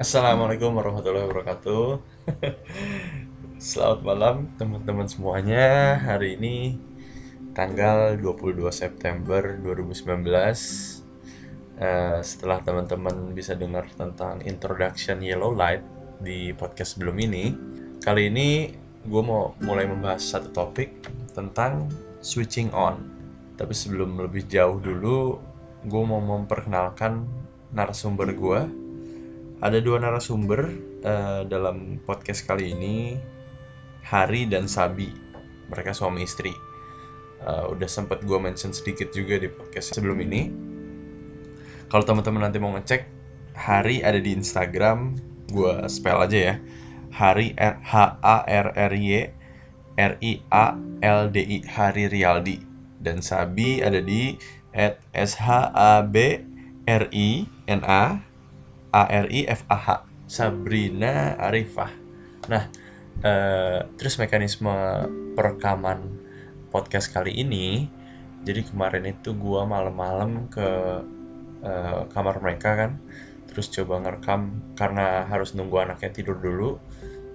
[0.00, 2.00] Assalamualaikum warahmatullahi wabarakatuh.
[3.60, 6.00] Selamat malam teman-teman semuanya.
[6.00, 6.80] Hari ini
[7.52, 10.32] tanggal 22 September 2019.
[11.76, 15.84] Eh, setelah teman-teman bisa dengar tentang introduction Yellow Light
[16.24, 17.52] di podcast sebelum ini,
[18.00, 18.72] kali ini
[19.04, 21.04] gue mau mulai membahas satu topik
[21.36, 21.92] tentang
[22.24, 22.96] switching on.
[23.60, 25.36] Tapi sebelum lebih jauh dulu,
[25.84, 27.28] gue mau memperkenalkan
[27.76, 28.81] narasumber gue
[29.62, 30.74] ada dua narasumber
[31.06, 33.14] uh, dalam podcast kali ini,
[34.02, 35.14] Hari dan Sabi.
[35.70, 36.50] Mereka suami istri.
[37.42, 40.50] Uh, udah sempat gue mention sedikit juga di podcast sebelum ini.
[41.86, 43.06] Kalau teman-teman nanti mau ngecek,
[43.54, 45.14] Hari ada di Instagram,
[45.54, 46.54] gue spell aja ya.
[47.14, 49.30] Hari R H A R R Y
[49.94, 50.74] R I A
[51.06, 52.58] L D I Hari Rialdi
[52.98, 54.40] dan Sabi ada di
[54.72, 56.40] at S H A B
[56.88, 58.31] R I N A
[58.92, 59.88] A R I F A H
[60.28, 61.92] Sabrina Arifah.
[62.52, 62.68] Nah,
[63.24, 64.72] eh, terus mekanisme
[65.32, 66.00] perekaman
[66.68, 67.88] podcast kali ini,
[68.44, 70.68] jadi kemarin itu gua malam-malam ke
[71.64, 73.00] eh, kamar mereka kan,
[73.48, 76.76] terus coba ngerekam karena harus nunggu anaknya tidur dulu.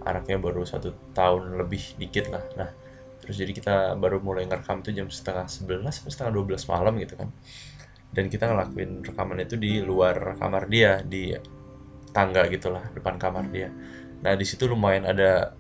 [0.08, 2.45] Anaknya baru satu tahun lebih dikit lah.
[2.55, 2.69] Nah,
[3.19, 7.19] terus jadi kita baru mulai ngerekam tuh jam setengah sebelas setengah dua belas malam gitu
[7.19, 7.27] kan
[8.17, 11.37] dan kita ngelakuin rekaman itu di luar kamar dia di
[12.09, 13.69] tangga gitulah depan kamar dia.
[14.25, 15.53] Nah di situ lumayan ada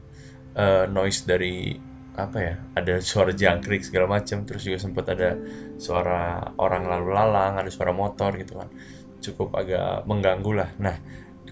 [0.57, 1.77] uh, noise dari
[2.17, 4.41] apa ya ada suara jangkrik segala macam.
[4.49, 5.37] Terus juga sempat ada
[5.77, 8.73] suara orang lalu lalang ada suara motor gitu kan.
[9.21, 10.73] Cukup agak mengganggu lah.
[10.81, 10.97] Nah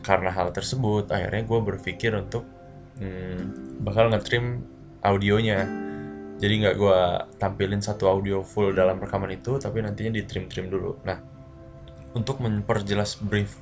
[0.02, 2.50] karena hal tersebut akhirnya gue berpikir untuk
[2.97, 4.66] hmm, bakal ngetrim
[5.06, 5.84] audionya
[6.36, 7.00] jadi nggak gue
[7.39, 11.00] tampilin satu audio full dalam rekaman itu tapi nantinya di trim trim dulu.
[11.08, 11.17] Nah
[12.16, 13.55] untuk memperjelas brief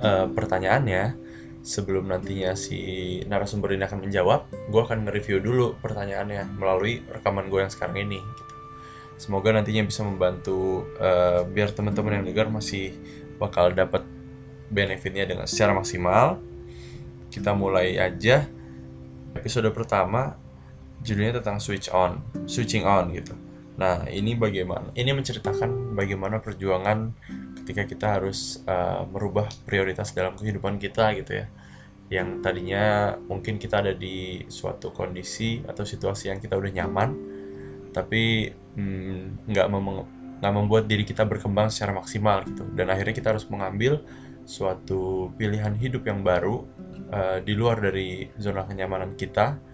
[0.00, 1.16] uh, pertanyaannya
[1.60, 7.60] sebelum nantinya si narasumber ini akan menjawab gue akan nge-review dulu pertanyaannya melalui rekaman gue
[7.60, 8.54] yang sekarang ini gitu.
[9.20, 12.96] semoga nantinya bisa membantu uh, biar teman-teman yang dengar masih
[13.36, 14.04] bakal dapat
[14.70, 16.38] benefitnya dengan secara maksimal.
[17.30, 18.46] Kita mulai aja
[19.34, 20.34] episode pertama
[21.00, 23.32] judulnya tentang switch on, switching on gitu.
[23.80, 24.92] Nah, ini bagaimana?
[24.92, 27.16] Ini menceritakan bagaimana perjuangan
[27.62, 31.46] ketika kita harus uh, merubah prioritas dalam kehidupan kita gitu ya.
[32.12, 37.10] Yang tadinya mungkin kita ada di suatu kondisi atau situasi yang kita udah nyaman,
[37.96, 39.88] tapi hmm, nggak mm,
[40.44, 42.68] nggak membuat diri kita berkembang secara maksimal gitu.
[42.76, 44.04] Dan akhirnya kita harus mengambil
[44.44, 46.66] suatu pilihan hidup yang baru
[47.14, 49.69] uh, di luar dari zona kenyamanan kita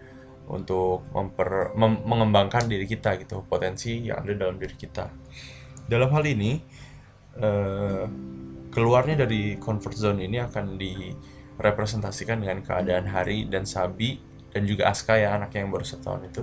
[0.46, 5.10] untuk memper, mem, mengembangkan diri kita gitu potensi yang ada dalam diri kita.
[5.86, 6.58] Dalam hal ini
[7.38, 8.04] eh,
[8.70, 14.18] keluarnya dari comfort zone ini akan direpresentasikan dengan keadaan Hari dan Sabi
[14.50, 16.42] dan juga Aska ya anaknya yang baru setahun itu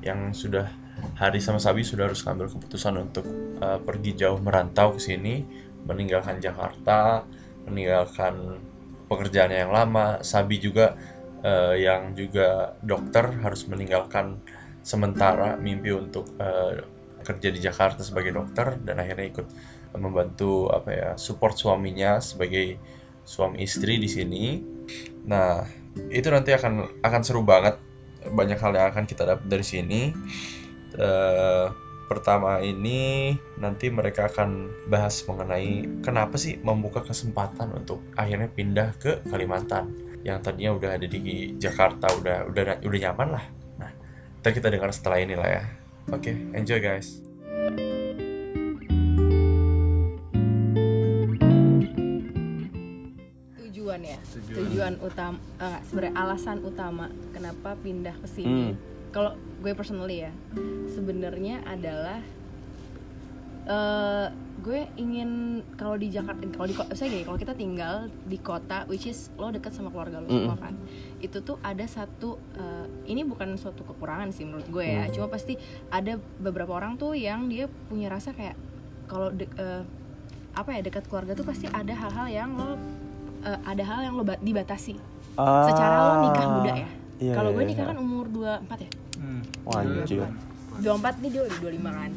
[0.00, 0.70] yang sudah
[1.16, 3.24] Hari sama Sabi sudah harus mengambil keputusan untuk
[3.64, 5.40] uh, pergi jauh merantau ke sini
[5.88, 7.24] meninggalkan Jakarta
[7.64, 8.60] meninggalkan
[9.08, 10.20] pekerjaannya yang lama.
[10.20, 10.94] Sabi juga
[11.44, 14.40] uh, yang juga dokter harus meninggalkan
[14.80, 16.80] sementara mimpi untuk uh,
[17.20, 19.46] kerja di Jakarta sebagai dokter dan akhirnya ikut
[19.96, 22.78] membantu apa ya support suaminya sebagai
[23.26, 24.44] suami istri di sini.
[25.26, 25.66] Nah
[26.08, 27.76] itu nanti akan akan seru banget
[28.24, 30.02] banyak hal yang akan kita dapat dari sini.
[30.96, 31.70] Uh,
[32.10, 33.30] pertama ini
[33.62, 40.44] nanti mereka akan bahas mengenai kenapa sih membuka kesempatan untuk akhirnya pindah ke Kalimantan yang
[40.44, 43.44] tadinya udah ada di Jakarta udah udah udah nyaman lah.
[43.80, 43.90] Nah
[44.44, 45.62] ntar kita dengar setelah ini lah ya.
[46.12, 47.24] Oke okay, enjoy guys.
[53.56, 54.18] Tujuan ya?
[54.20, 58.72] Tujuan, tujuan utama uh, sebenarnya alasan utama kenapa pindah ke sini.
[58.72, 58.74] Hmm.
[59.10, 60.30] kalau gue personally ya
[60.94, 62.22] sebenarnya adalah
[63.68, 64.28] uh,
[64.60, 69.08] gue ingin kalau di Jakarta kalau di saya gini kalau kita tinggal di kota which
[69.08, 70.36] is lo deket sama keluarga lo mm.
[70.36, 70.74] semua kan
[71.24, 75.16] itu tuh ada satu uh, ini bukan suatu kekurangan sih menurut gue ya mm.
[75.16, 75.56] cuma pasti
[75.88, 78.56] ada beberapa orang tuh yang dia punya rasa kayak
[79.08, 79.82] kalau uh,
[80.54, 82.76] apa ya dekat keluarga tuh pasti ada hal-hal yang lo uh,
[83.64, 85.00] ada hal yang lo dibatasi
[85.40, 87.90] ah, secara lo nikah muda ya iya, kalau gue iya, nikah iya.
[87.94, 88.90] kan umur 24 ya
[89.20, 89.42] hmm.
[89.64, 89.80] Wah,
[90.80, 92.10] 24 nih dia udah 25 kan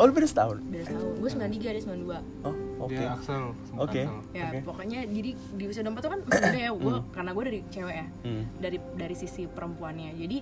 [0.00, 0.64] Oh lu beda setahun?
[0.72, 2.54] Beda setahun, gue 93 dia 92 Oh
[2.88, 3.06] oke okay.
[3.06, 3.42] Axel
[3.76, 4.04] Oke okay.
[4.32, 4.60] Ya okay.
[4.64, 7.12] pokoknya jadi di usia 24 tuh kan masih ya gue hmm.
[7.12, 8.44] Karena gue dari cewek ya hmm.
[8.56, 10.38] Dari dari sisi perempuannya Jadi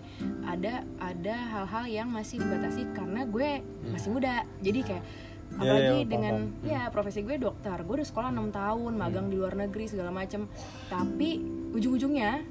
[0.47, 3.91] ada ada hal-hal yang masih dibatasi karena gue hmm.
[3.91, 5.05] masih muda Jadi kayak
[5.51, 6.71] Iya, iya, apalagi paham, dengan paham.
[6.71, 10.47] ya profesi gue dokter gue udah sekolah enam tahun magang di luar negeri segala macem
[10.87, 11.43] tapi
[11.75, 12.47] ujung-ujungnya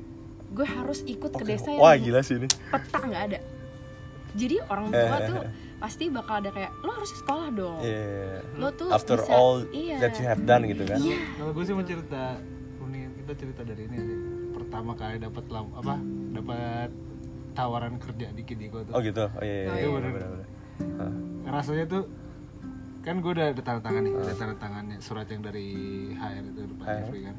[0.52, 1.52] gue harus ikut ke Oke.
[1.56, 2.52] desa Wah yang gila sih ini.
[2.52, 3.40] peta nggak ada
[4.36, 5.28] jadi orang tua Eh.
[5.32, 5.40] tuh
[5.80, 8.44] pasti bakal ada kayak lo harus sekolah dong Iya.
[8.56, 9.98] lo tuh After bisa- all iya.
[9.98, 11.00] that you have done gitu kan.
[11.00, 11.18] Iya.
[11.34, 12.24] Kalau gue sih mau cerita
[12.84, 14.18] ini kita cerita dari ini sih.
[14.52, 15.96] Pertama kali dapat apa?
[16.36, 16.90] Dapat
[17.52, 18.94] tawaran kerja di Kidiko tuh.
[18.94, 19.26] Oh gitu.
[19.26, 19.88] Oh iya iya.
[19.88, 20.48] Oh, iya, iya.
[21.00, 21.14] Ah.
[21.50, 22.04] Rasanya tuh
[23.00, 25.68] kan gue udah ada tanda tangan nih, ada tanda tangannya surat yang dari
[26.14, 26.86] HR itu Pak.
[26.86, 27.36] Jeffrey kan.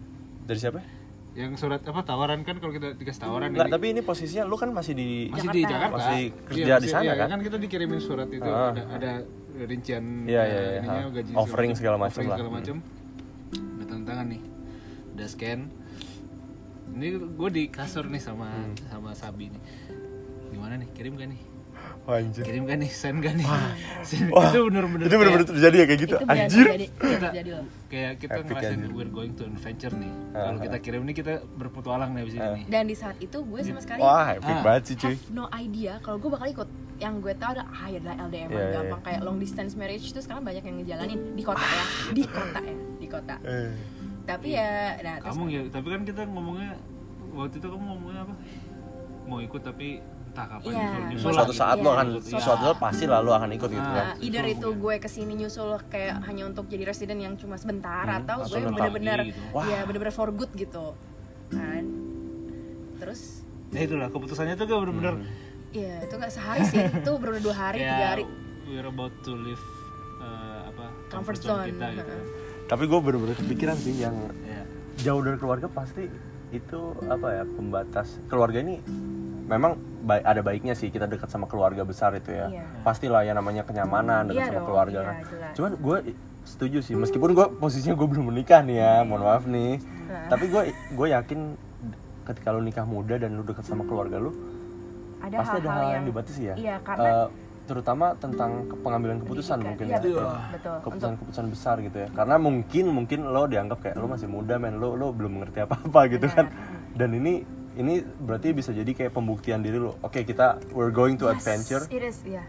[0.49, 0.81] Dari siapa?
[1.31, 4.55] Yang surat apa tawaran kan kalau kita dikasih tawaran Enggak, dari- tapi ini posisinya lu
[4.55, 5.71] kan masih di masih di Jakarta.
[5.73, 7.39] Jakarta Masih Iya, kerja di sana, iya, kan?
[7.39, 8.75] kita dikirimin surat itu Ah.
[8.75, 9.13] ada ada
[9.63, 11.11] rincian Iya, eh, iya, iya, ininya, ah.
[11.13, 12.37] gaji Offering segala macam offering lah.
[12.37, 12.59] segala Hmm.
[12.59, 12.77] macam
[13.53, 14.43] udah tanda tangan nih
[15.13, 15.61] udah scan
[16.91, 18.75] ini gue di kasur nih sama Hmm.
[18.85, 19.63] sama Sabi nih
[20.51, 21.41] gimana nih kirim gak nih
[22.03, 22.43] Wah, anjir.
[22.43, 23.47] kirim gak nih send gak nih
[24.09, 26.17] Send- Wah, itu bener-bener Itu bener-bener terjadi ya kayak gitu.
[26.17, 26.67] itu Anjir.
[26.67, 26.87] terjadi
[27.21, 28.91] terjadi loh kayak kita Epic ngerasain anjir.
[28.93, 30.63] we're going to adventure nih Ah, kalau ah.
[30.63, 32.53] kita kirim nih kita berpetualang nih abis ini Ah.
[32.53, 34.63] nih dan di saat itu gue sama sekali Wah, epic Ah.
[34.63, 35.13] banget sih cuy.
[35.13, 38.49] have no idea kalau gue bakal ikut yang gue tahu ada ah ya adalah LDM
[38.49, 39.07] Iya, iya, gampang iya.
[39.07, 42.77] kayak long distance marriage itu sekarang banyak yang ngejalanin di kota ya di kota ya
[42.97, 43.71] di kota Eh.
[44.23, 46.71] tapi ya nah terus kamu ya tapi kan kita ngomongnya
[47.33, 48.35] waktu itu kamu ngomongnya apa
[49.25, 49.89] mau ikut tapi
[50.31, 50.79] entah kapan Iya.
[50.79, 52.39] nyusul, nyusul Suatu saat Iya, lo akan Iya.
[52.39, 53.91] suatu saat pasti lah lo akan ikut gitu Ah.
[53.91, 54.05] kan.
[54.07, 58.05] Nah, either itu gue ke sini nyusul kayak hanya untuk jadi resident yang cuma sebentar
[58.05, 59.43] Hmm, atau gue bener-bener gitu.
[59.67, 60.95] Ya bener-bener for good gitu
[61.49, 61.83] kan
[62.97, 65.27] terus ya itulah keputusannya tuh gak bener-bener Hmm.
[65.73, 68.25] ya itu nggak sehari sih itu bener-bener dua hari tiga hari
[68.65, 69.59] we're about to live
[70.21, 71.67] uh, apa Comfort zone.
[71.67, 72.23] kita gitu kan.
[72.69, 74.63] Tapi gue bener-bener kepikiran sih yang ya
[75.01, 76.07] jauh dari keluarga pasti
[76.51, 78.79] itu apa ya pembatas keluarga ini
[79.51, 82.47] memang baik ada baiknya sih kita dekat sama keluarga besar itu ya.
[82.49, 82.63] Iya.
[82.81, 85.15] pastilah yang namanya kenyamanan dekat Iya sama dong, keluarga iya, kan.
[85.27, 85.53] jelas.
[85.53, 85.97] cuman gue
[86.43, 89.77] setuju sih meskipun gue posisinya gue belum menikah nih ya mohon maaf nih.
[89.77, 91.39] Nah, tapi gue gue yakin
[92.23, 94.31] ketika lu nikah muda dan lu dekat sama keluarga lu
[95.21, 96.55] ada pasti ada hal-hal hal yang, yang dibatasi ya.
[96.57, 97.29] iya karena Eh,
[97.61, 98.51] terutama tentang
[98.81, 100.01] pengambilan keputusan mungkin iya, ya.
[100.01, 100.33] betul Ya.
[100.49, 100.71] betul.
[100.73, 102.09] Untuk keputusan-keputusan besar gitu ya.
[102.11, 104.79] Karena mungkin mungkin lo dianggap kayak lo masih muda men.
[104.79, 106.49] Lo lo belum mengerti apa apa gitu kan.
[106.49, 106.99] Benar.
[106.99, 107.33] dan ini
[107.73, 109.95] ini berarti bisa jadi kayak pembuktian diri lo.
[110.01, 111.85] Oke kita we're going to Yes, adventure.
[111.87, 112.43] it is iya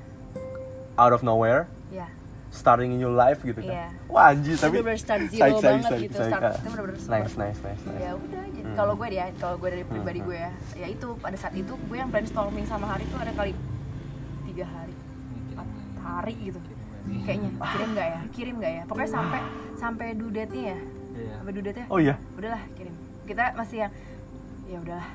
[0.95, 1.69] out of nowhere.
[1.89, 2.07] Iya
[2.51, 3.71] starting in your life gitu kan.
[3.71, 3.87] Iya.
[4.11, 6.17] wah anjir tapi bener-bener start zero Saik, saik, banget saik, gitu.
[6.19, 8.01] saik, start itu bener-bener nice nice nice nice.
[8.01, 8.75] Ya udah jadi Hmm.
[8.75, 10.27] kalau gue ya kalau gue dari pribadi Hmm.
[10.27, 13.55] gue ya ya itu pada saat itu gue yang brainstorming sama hari itu ada kali
[14.43, 14.91] tiga hari.
[15.51, 16.59] Empat hari gitu.
[17.23, 18.19] Kayaknya kirim nggak ya?
[18.29, 18.83] Kirim nggak ya?
[18.83, 19.39] Pokoknya sampai
[19.73, 20.79] sampai due date nya ya?
[21.11, 21.33] Iya.
[21.39, 22.15] sampai due date nya oh iya.
[22.35, 22.95] Udahlah kirim.
[23.23, 23.91] Kita masih yang
[24.71, 25.09] ya udahlah.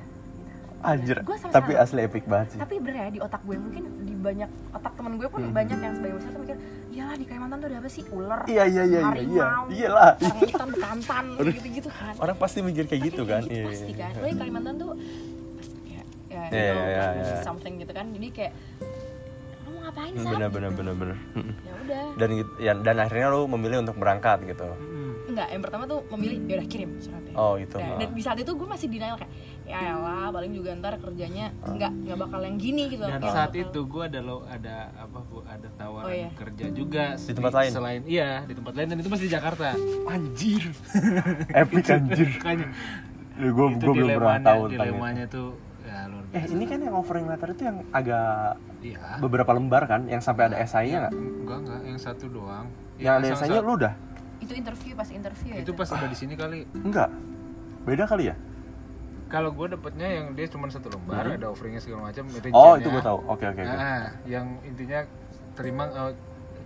[0.79, 2.59] Anjir Gua sama tapi asli epic banget sih.
[2.61, 5.51] Tapi bener ya di otak gue mungkin di banyak otak temen gue pun Hmm.
[5.51, 6.57] banyak yang sebagai besar tuh mikir
[6.93, 8.03] iyalah di Kalimantan tuh ada apa sih?
[8.09, 9.03] Ular iya iya iya iya iya.
[9.09, 10.13] harimau iyalah.
[10.15, 12.15] orang hutan bekantan gitu-gitu kan.
[12.19, 13.43] Orang pasti mikir kayak gitu kan?
[13.43, 14.11] gitu iya pasti iya, kan.
[14.13, 14.21] Iya.
[14.21, 14.93] Lo di Kalimantan tuh
[15.87, 17.37] ya, ya, you Iya, know, iya, kan, iya.
[17.43, 18.07] something gitu kan.
[18.13, 18.53] Jadi kayak
[19.57, 21.17] lo mau ngapain sih bener bener bener bener.
[21.35, 21.55] Mm-mm.
[21.59, 22.05] ya udah.
[22.15, 24.69] Dan gitu- ya, dan akhirnya lu memilih untuk berangkat gitu.
[24.71, 25.06] Mm-mm.
[25.37, 27.35] Enggak yang pertama tuh memilih ya udah kirim suratnya.
[27.35, 27.77] Oh gitu.
[27.77, 29.29] Nah, dan di saat itu gue masih denial kayak
[29.63, 33.51] ya elah paling juga ntar kerjanya nggak nggak bakal yang gini gitu dan Kayak saat
[33.51, 36.31] bakal- itu gue ada lo ada apa bu ada tawaran Oh, iya.
[36.33, 37.71] kerja juga Di tempat lain?
[37.71, 39.77] selain iya di tempat lain dan itu masih di Jakarta.
[40.07, 40.65] Anjir.
[41.61, 42.29] Epic anjir.
[42.33, 42.67] makanya.
[43.37, 44.81] Gue gue itu belum pernah dilemanya tahu tentang itu.
[44.89, 45.49] dilemanya tuh
[45.83, 46.51] ya luar eh biasa.
[46.51, 48.99] ini kan yang offering letter itu yang agak iya.
[49.19, 51.15] beberapa lembar kan yang sampai ada esainya nggak?
[51.15, 51.81] enggak enggak.
[51.85, 52.67] Yang satu doang.
[52.97, 53.93] Yang sama- ada esainya lu udah
[54.41, 56.69] itu interview pas interview ya itu pas udah di sini kali.
[56.77, 57.09] Enggak.
[57.87, 58.37] Beda kali ya?
[59.27, 61.35] Kalau gue dapetnya yang dia cuma satu lembar Hmm.
[61.35, 63.19] ada offeringnya segala macam oh itu gue tahu.
[63.27, 63.75] Oke oke oke.
[63.75, 65.03] Nah, yang intinya
[65.59, 66.13] terima eh,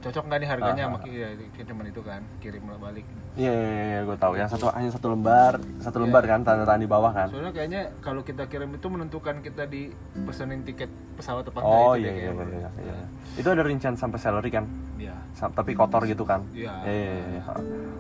[0.00, 1.02] cocok nggak nih harganya Ah, sama ah.
[1.04, 1.28] ki- ya,
[1.62, 3.04] cuman itu kan kirim balik
[3.37, 6.04] iya iya iya gue tahu yang satu hanya satu lembar satu Iya.
[6.09, 9.64] lembar kan tanda tangan di bawah kan soalnya kayaknya kalau kita kirim itu menentukan kita
[9.64, 9.92] di
[10.25, 13.04] pesenin tiket pesawat apa oh iya itu iya deh iya, iya, iya.
[13.37, 14.64] itu ada rincian sampai salary kan
[14.97, 15.16] Iya.
[15.33, 16.73] Tapi kotor gitu kan Iya.
[16.83, 17.42] Iya, iya, iya.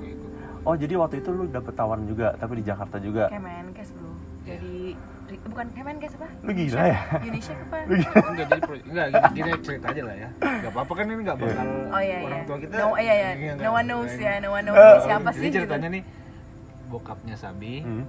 [0.00, 0.24] Gitu.
[0.60, 4.08] oh jadi waktu itu lu dapet tawaran juga tapi di Jakarta juga Kemenkes bro
[4.40, 4.56] Iya.
[4.56, 4.76] jadi
[5.44, 6.98] bukan Kemenkes apa Lu gila ya?
[7.16, 8.10] Indonesia apa Lu gila.
[8.26, 11.36] enggak jadi pro- enggak gini, gini cerita aja lah ya enggak apa-apa kan ini enggak
[11.36, 11.44] Iya.
[11.46, 14.32] bakal oh iya orang iya tua kita no iya iya Iya, no one knows ya
[14.32, 15.94] ini- no one knows dia siapa jadi sih ceritanya gitu.
[15.94, 16.02] nih
[16.88, 18.04] bokapnya Sabi Hmm.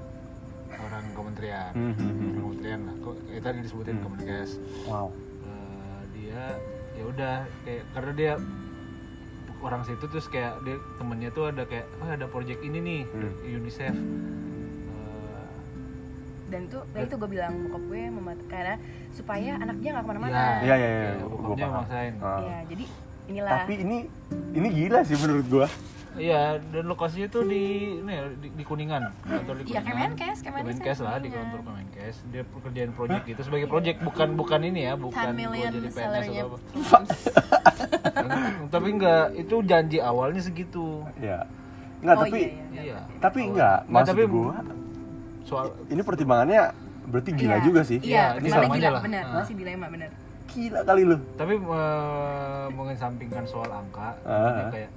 [0.74, 2.32] orang kementerian Hmm, hmm, hmm.
[2.36, 4.04] kementerian lah kok eh, tadi disebutin Hmm.
[4.08, 4.50] Kemenkes
[4.86, 5.08] wow
[5.42, 6.42] Eh, dia
[6.94, 8.34] ya udah kayak karena dia
[9.60, 13.34] orang situ terus kayak dia temennya tuh ada kayak oh ada project ini nih Hmm.
[13.44, 13.94] UNICEF
[16.52, 18.76] dan itu dan itu gue bilang bokap gue membat karena
[19.10, 20.44] supaya anaknya nggak ke mana-mana Ya.
[20.62, 21.76] Iya iya iya, Kayak gua- bokapnya paham.
[21.80, 22.14] maksain.
[22.20, 22.40] Ah.
[22.40, 22.86] Iya, jadi
[23.24, 23.98] inilah tapi ini
[24.52, 25.68] ini gila sih menurut gua
[26.12, 27.64] Iya, dan lokasinya tuh di
[27.96, 30.12] ini ya, di, di Kuningan, kantor di Iya, Kuningan.
[30.12, 32.16] Kemenkes, Kemenkes Kemenkes lah di kantor Kemenkes.
[32.28, 35.80] Dia pekerjaan project itu sebagai project bukan bukan ini ya, 10 bukan gua million jadi
[35.82, 36.58] PNS salary-nya atau apa.
[38.74, 41.04] Tapi enggak, itu janji awalnya segitu.
[41.18, 41.48] ya
[42.02, 42.82] nggak Oh, tapi iya, iya.
[42.82, 43.00] Iya.
[43.22, 43.50] tapi Awal.
[43.54, 44.54] enggak Nah, maksud tapi gua
[45.52, 46.72] soal ini pertimbangannya
[47.04, 47.62] berarti gila Iya.
[47.62, 49.02] juga sih Iya, Ini dilema sama gila, aja lah.
[49.04, 49.34] bener, Ah.
[49.36, 50.10] masih dilema bener.
[50.48, 54.92] gila kali lu tapi eh, mengesampingkan soal angka maksudnya kayak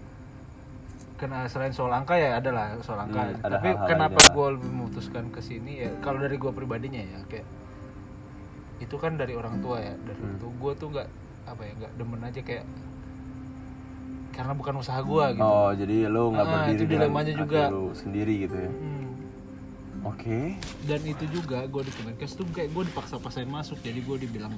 [1.14, 4.24] kena selain soal angka ya ada lah soal angka Hmm, ada tapi hal-hal kenapa lainnya
[4.24, 4.34] lah.
[4.34, 7.46] gue lebih memutuskan ke sini ya kalau dari gue pribadinya ya kayak
[8.76, 10.38] itu kan dari orang tua ya dari Hmm.
[10.38, 11.08] tua gue tuh nggak
[11.46, 12.66] apa ya nggak demen aja kayak
[14.32, 17.62] karena bukan usaha gue gitu oh jadi lu nggak Ah, berdiri itu dilemanya juga.
[17.68, 19.03] lu sendiri gitu ya Hmm.
[20.04, 20.38] Oke.
[20.84, 24.52] Dan itu juga gue di Kemenkes tuh kayak gue dipaksa-paksain masuk jadi gue dibilang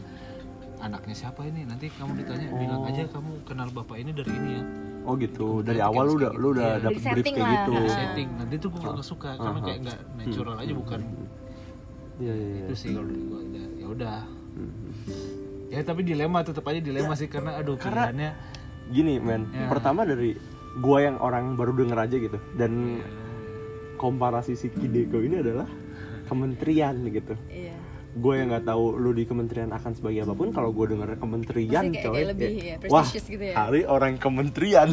[0.79, 1.62] anaknya siapa ini?
[1.62, 2.88] Nanti kamu ditanya bilang Oh.
[2.88, 4.62] aja kamu kenal bapak ini dari ini ya.
[5.03, 5.62] Oh gitu.
[5.62, 6.41] Dari awal lu udah gitu.
[6.41, 6.83] lu udah Iya.
[6.83, 7.73] dapet brief setting kayak gitu.
[7.73, 7.95] Nah, Ah.
[7.95, 9.85] setting nanti tuh gue nggak suka karena Ah, kayak ah.
[9.85, 11.00] nggak natural aja bukan
[12.17, 12.65] iya iya iya.
[12.65, 14.19] Itu sih kalau dari gue ya, ya udah.
[14.57, 14.88] Hmm.
[15.67, 18.31] ya tapi dilema tetap aja dilema sih karena aduh Karena- pilihannya
[18.88, 19.43] gini men.
[19.50, 19.67] Ya.
[19.67, 20.33] pertama dari
[20.76, 22.38] gua yang orang baru denger aja gitu.
[22.55, 23.03] Dan
[23.97, 25.67] komparasi si Kideko ini adalah
[26.29, 27.35] kementerian gitu.
[27.49, 27.75] Iya.
[28.17, 31.85] gue yang nggak tahu lu di kementerian akan sebagai apa pun kalau gue denger kementerian
[31.85, 33.53] Maksudnya kayak- coy kayak lebih, ya, wah gitu ya.
[33.53, 34.88] hari orang kementerian.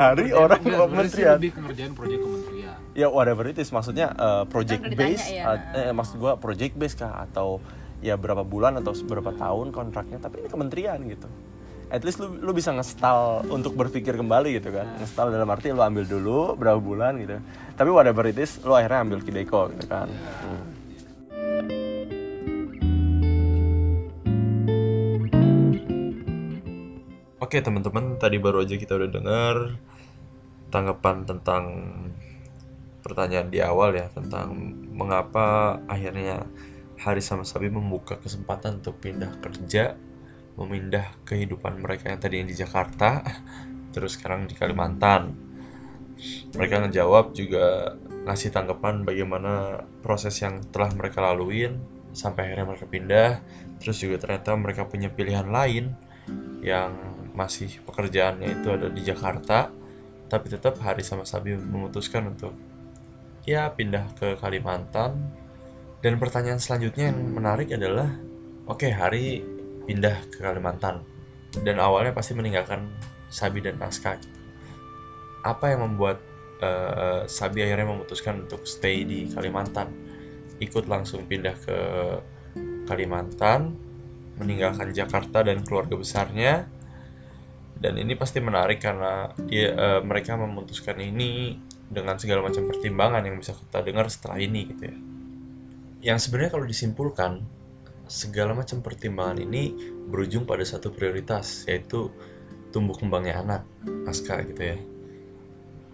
[0.00, 1.36] Hari orang kementerian.
[1.36, 2.76] lebih ngerjain proyek kementerian.
[2.96, 5.44] Ya whatever it is maksudnya uh, project Kan base ya.
[5.44, 7.28] uh, eh, maksud gue project base kah?
[7.28, 7.60] Atau
[8.00, 11.28] ya berapa bulan atau berapa tahun kontraknya tapi ini kementerian gitu
[11.92, 14.88] at least lu, lu bisa ngestal untuk berpikir kembali gitu kan.
[14.96, 17.36] Ngestal dalam arti lu ambil dulu berapa bulan gitu.
[17.76, 20.08] Tapi whatever it is lu akhirnya ambil Kideko gitu kan.
[20.08, 20.72] Hmm.
[27.44, 29.76] Oke teman-teman, tadi baru aja kita udah dengar
[30.72, 31.64] tanggapan tentang
[33.04, 34.56] pertanyaan di awal ya tentang
[34.96, 36.48] mengapa akhirnya
[36.96, 40.00] Haris sama Sabi membuka kesempatan untuk pindah kerja,
[40.56, 43.24] memindah kehidupan mereka yang tadinya di Jakarta,
[43.94, 45.32] terus sekarang di Kalimantan.
[46.54, 47.96] Mereka ngejawab juga
[48.28, 51.82] ngasih tanggapan bagaimana proses yang telah mereka laluin
[52.12, 53.30] sampai akhirnya mereka pindah,
[53.80, 55.96] terus juga ternyata mereka punya pilihan lain
[56.62, 56.94] yang
[57.34, 59.72] masih pekerjaannya itu ada di Jakarta
[60.32, 62.56] tapi tetap Hari sama Sabi memutuskan untuk
[63.44, 65.18] ya pindah ke Kalimantan
[66.00, 68.08] dan pertanyaan selanjutnya yang menarik adalah
[68.64, 69.44] oke Hari
[69.84, 71.04] pindah ke Kalimantan.
[71.52, 72.88] Dan awalnya pasti meninggalkan
[73.28, 74.42] Sabi dan Naskah
[75.42, 76.22] apa yang membuat
[76.62, 79.90] eh, Sabi akhirnya memutuskan untuk stay di Kalimantan?
[80.62, 81.78] Ikut langsung pindah ke
[82.86, 83.74] Kalimantan
[84.38, 86.66] meninggalkan Jakarta dan keluarga besarnya.
[87.82, 91.58] Dan ini pasti menarik karena dia eh, mereka memutuskan ini
[91.92, 94.96] dengan segala macam pertimbangan yang bisa kita dengar setelah ini gitu ya.
[96.02, 97.42] Yang sebenarnya kalau disimpulkan
[98.12, 99.72] segala macam pertimbangan ini
[100.12, 102.12] berujung pada satu prioritas yaitu
[102.68, 103.62] tumbuh kembangnya anak
[104.04, 104.76] Aska gitu ya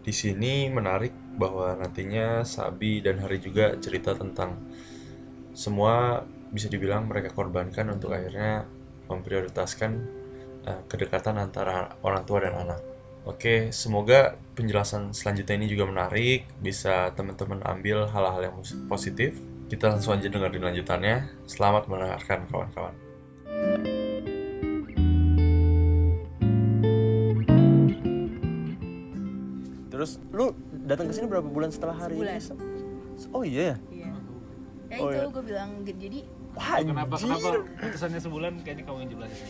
[0.08, 4.56] di sini menarik bahwa nantinya Sabi dan Hari juga cerita tentang
[5.52, 8.64] semua bisa dibilang mereka korbankan untuk akhirnya
[9.04, 9.90] memprioritaskan
[10.64, 12.80] uh, kedekatan antara orang tua dan anak.
[13.28, 18.56] Oke, semoga penjelasan selanjutnya ini juga menarik, bisa teman-teman ambil hal-hal yang
[18.88, 19.36] positif.
[19.68, 21.16] Kita langsung aja dengerin lanjutannya.
[21.44, 22.96] Selamat mendengarkan kawan-kawan.
[29.98, 30.54] terus lu
[30.86, 32.38] datang ke sini berapa bulan setelah hari Sebulan.
[32.38, 34.10] ini oh iya ya Iya.
[34.88, 35.34] Ya Oh, itu iya.
[35.34, 36.18] gue bilang jadi
[36.54, 37.48] Wah, kenapa kenapa
[37.82, 39.46] putusannya sebulan kayaknya kamu yang jelasin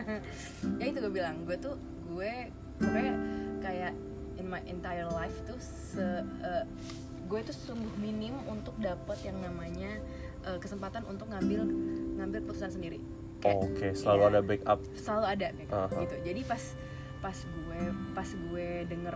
[0.80, 1.76] ya itu gue bilang gue tuh
[2.08, 2.48] gue
[2.80, 3.14] pokoknya
[3.60, 3.92] kayak
[4.40, 6.00] in my entire life tuh se
[6.42, 6.64] eh,
[7.24, 10.00] gue tuh sungguh minim untuk dapat yang namanya
[10.44, 11.64] eh, kesempatan untuk ngambil
[12.20, 13.00] ngambil keputusan sendiri
[13.40, 16.00] Kayak, oke selalu iya, ada backup selalu ada kayak Aha.
[16.04, 16.62] gitu jadi pas
[17.20, 17.80] pas gue
[18.12, 19.14] pas gue denger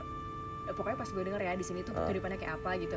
[0.69, 2.05] eh, pokoknya pas gue denger ya di sini tuh Ah.
[2.05, 2.97] kehidupannya kayak apa gitu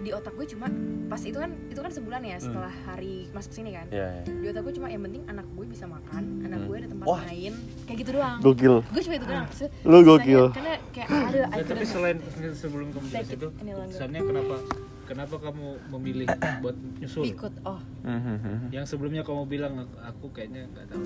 [0.00, 0.66] di otak gue cuma
[1.06, 3.84] pas itu kan itu kan sebulan ya setelah hari masuk sini kan?
[3.88, 4.22] Ya, ya.
[4.24, 6.66] di otak gue cuma yang penting anak gue bisa makan anak Hmm.
[6.66, 7.20] gue ada tempat Wah.
[7.22, 7.52] main
[7.84, 8.38] kayak gitu doang.
[8.40, 8.76] Gokil.
[8.86, 9.46] Gue cuma itu doang.
[9.50, 10.44] Se- Lu gokil.
[10.50, 12.16] karena kayak ada Ya, tapi selain
[12.54, 14.56] sebelum kamu jelas itu putusannya kenapa
[15.04, 16.26] kenapa kamu memilih
[16.62, 17.24] buat nyusul?
[17.26, 17.80] Ikut oh.
[18.00, 18.70] Mhm.
[18.70, 21.02] yang sebelumnya kamu bilang aku, kayaknya nggak tahu.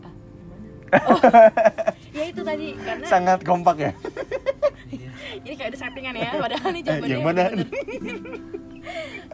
[0.00, 0.66] Ah gimana?
[1.04, 1.20] Oh.
[2.10, 3.92] Ya itu tadi karena sangat kompak ya
[5.32, 7.42] ini kayak ada settingan ya padahal nih jawabannya yang mana?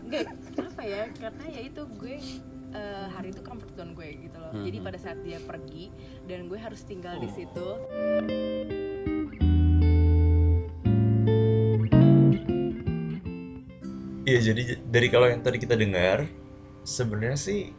[0.00, 0.24] Enggak,
[0.70, 2.16] apa ya karena ya itu gue
[2.72, 4.62] eh, hari itu comfort zone gue gitu loh Hmm.
[4.62, 5.90] jadi pada saat dia pergi
[6.30, 7.34] dan gue harus tinggal di Oh.
[7.34, 7.68] situ
[14.26, 16.26] Iya jadi dari kalau yang tadi kita dengar
[16.82, 17.70] sebenarnya sih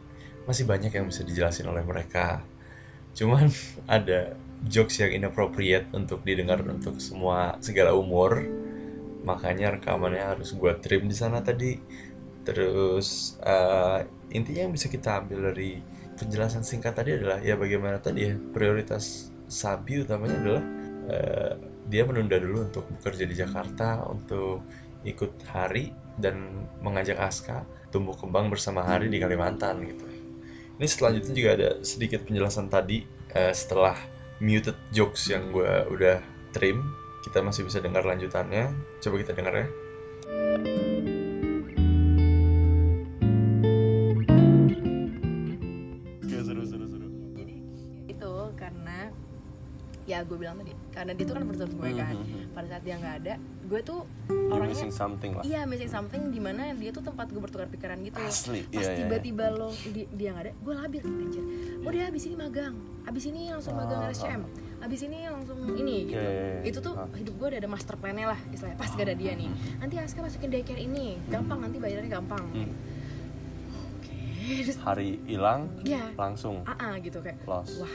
[0.47, 2.39] masih banyak yang bisa dijelasin oleh mereka.
[3.11, 3.51] Cuman
[3.91, 8.41] ada jokes yang inappropriate untuk didengar untuk semua segala umur.
[9.21, 11.77] Makanya rekamannya harus gua trim di sana tadi.
[12.47, 15.77] Terus eh, intinya yang bisa kita ambil dari
[16.17, 20.63] penjelasan singkat tadi adalah ya bagaimana tadi ya prioritas Sabi utamanya adalah
[21.07, 21.53] eh,
[21.87, 24.63] dia menunda dulu untuk bekerja di Jakarta untuk
[25.07, 30.03] ikut hari dan mengajak Aska tumbuh kembang bersama Hari di Kalimantan gitu.
[30.77, 33.95] Ini selanjutnya juga ada sedikit penjelasan tadi eh, setelah
[34.37, 36.21] muted jokes yang gue udah
[36.53, 36.81] trim.
[37.25, 38.71] Kita masih bisa dengar lanjutannya.
[39.03, 39.67] Coba kita dengar ya.
[46.23, 47.07] Oke, seru seru seru.
[47.35, 47.55] jadi
[48.07, 49.11] itu karena
[50.07, 52.55] ya gue bilang tadi karena dia tuh kan zone gue kan Mhm.
[52.55, 55.43] pada saat dia nggak ada gue tuh You're orangnya missing something lah.
[55.43, 58.79] iya missing something di mana dia tuh tempat gue bertukar pikiran gitu Asli, pas iya,
[58.79, 58.97] iya, iya.
[58.97, 61.43] tiba-tiba lo di- dia nggak ada gue labil anjir
[61.77, 64.41] oh dia abis ini magang abis ini langsung magang Ah, RSCM
[64.79, 66.61] abis ini langsung ini gitu Iya, iya, iya.
[66.65, 67.11] itu tuh Ah.
[67.13, 70.19] hidup gue udah ada master plan-nya lah istilahnya pas gak ada dia nih nanti Aska
[70.21, 72.71] masukin daycare ini gampang nanti bayarnya gampang Hmm.
[74.47, 77.67] terus Hari hilang ya langsung ah ah, gitu kayak loss.
[77.77, 77.91] wah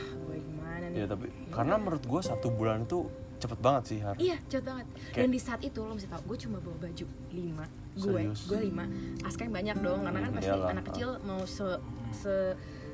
[0.92, 3.08] Iya tapi karena menurut gue satu bulan itu
[3.38, 4.18] cepet banget sih hari.
[4.22, 4.86] Iya, cepet banget.
[5.10, 8.40] Kayak- Dan di saat itu lo mesti tahu, gue cuma bawa baju lima, gue, Serius?
[8.46, 8.84] gue lima.
[9.20, 10.70] Aska yang banyak dong, karena kan Hmm, pasti iyalah.
[10.70, 11.66] anak kecil mau se
[12.12, 12.34] se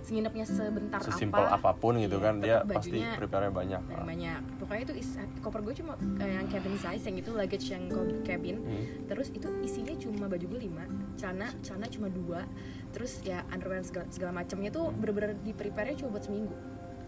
[0.00, 3.82] senginapnya sebentar Sesimpel apa, apa pun gitu Iya, kan dia pasti prepare banyak.
[3.82, 4.40] yang banyak.
[4.56, 7.84] Pokoknya itu is, koper gue cuma eh, yang cabin size, yang itu luggage yang
[8.24, 8.56] cabin.
[8.58, 8.84] Hmm.
[9.04, 12.48] Terus itu isinya cuma baju gue lima, celana celana cuma dua,
[12.88, 16.56] terus ya underwear segala, segala macamnya tuh bener-bener di prepare cuma buat seminggu.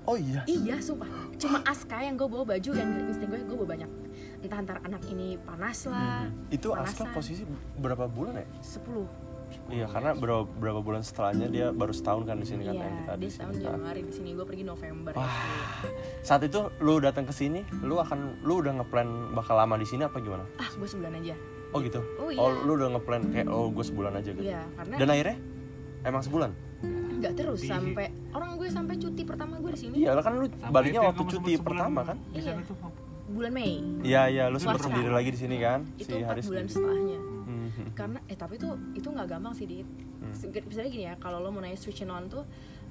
[0.03, 0.41] Oh iya.
[0.45, 1.07] Iya, sumpah.
[1.37, 3.91] Cuma Aska yang gue bawa baju yang di insting gue, gue bawa banyak.
[4.41, 6.51] Entah antar anak ini panas lah, Mhm.
[6.51, 7.13] Itu Aska panasan.
[7.13, 7.43] posisi
[7.77, 8.47] berapa bulan ya?
[8.61, 9.05] 10
[9.69, 12.97] Iya karena berapa, berapa bulan setelahnya dia baru setahun kan di sini kan Iya, yang
[12.97, 13.35] kita di dia sini.
[13.35, 15.13] setahun Januari di sini, gue pergi November.
[15.13, 15.37] Wah,
[16.23, 20.03] saat itu lu datang ke sini, lu akan lu udah ngeplan bakal lama di sini
[20.03, 20.47] apa gimana?
[20.55, 21.35] Ah, gue sebulan aja.
[21.71, 21.99] Oh gitu.
[22.17, 22.39] Oh iya.
[22.39, 24.43] Oh lu udah ngeplan kayak oh gue sebulan aja gitu.
[24.45, 25.37] Iya, karena Dan akhirnya
[26.05, 26.51] emang sebulan?
[27.21, 30.47] Nggak terus Di- sampai orang gue sampai cuti pertama gue di sini Iya, kan lu
[30.67, 32.17] baliknya waktu cuti pertama kan?
[32.27, 32.67] Di sana Iya.
[32.67, 32.77] tuh
[33.31, 33.73] bulan Mei.
[34.03, 35.87] Iya iya, lu sempat sendiri lagi di sini kan?
[35.95, 36.75] Itu empat bulan sendiri.
[36.75, 37.19] setelahnya.
[37.47, 37.85] Mhm.
[37.95, 39.87] Karena eh tapi itu itu nggak gampang sih dit.
[40.21, 40.35] Hmm.
[40.63, 42.43] Misalnya gini ya, kalau lo mau nanya switch on tuh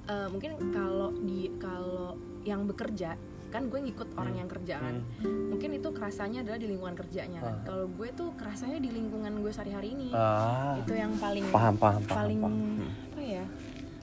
[0.02, 3.14] eh, mungkin kalau di kalau yang bekerja
[3.48, 4.40] kan gue ngikut orang Hmm.
[4.40, 4.96] yang kerja kan.
[5.18, 5.50] Hmm.
[5.50, 7.52] Mungkin itu kerasanya adalah di lingkungan kerjanya kan.
[7.52, 7.62] Ah.
[7.64, 10.08] Kalau gue tuh kerasanya di lingkungan gue sehari-hari ini.
[10.10, 12.16] Ah, Itu yang paling paham paham paham.
[12.16, 12.54] paling paham.
[12.54, 12.90] Hmm.
[13.10, 13.44] apa ya?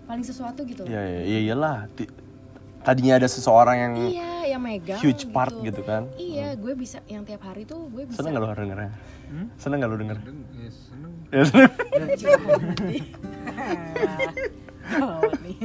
[0.08, 0.88] Paling sesuatu gitu.
[0.88, 1.78] Iya iya iya iyalah.
[2.82, 6.08] Tadinya ada seseorang yang Iya, yang megang huge part gitu kan.
[6.16, 8.24] Iya, gue bisa yang tiap hari tuh gue bisa.
[8.24, 8.92] Seneng gak lu dengernya?
[9.28, 9.48] Hmm?
[9.60, 10.18] Seneng gak lu denger?
[10.24, 11.14] Ya, seneng.
[11.28, 11.72] Ya, seneng.
[14.98, 15.60] Oh, nih.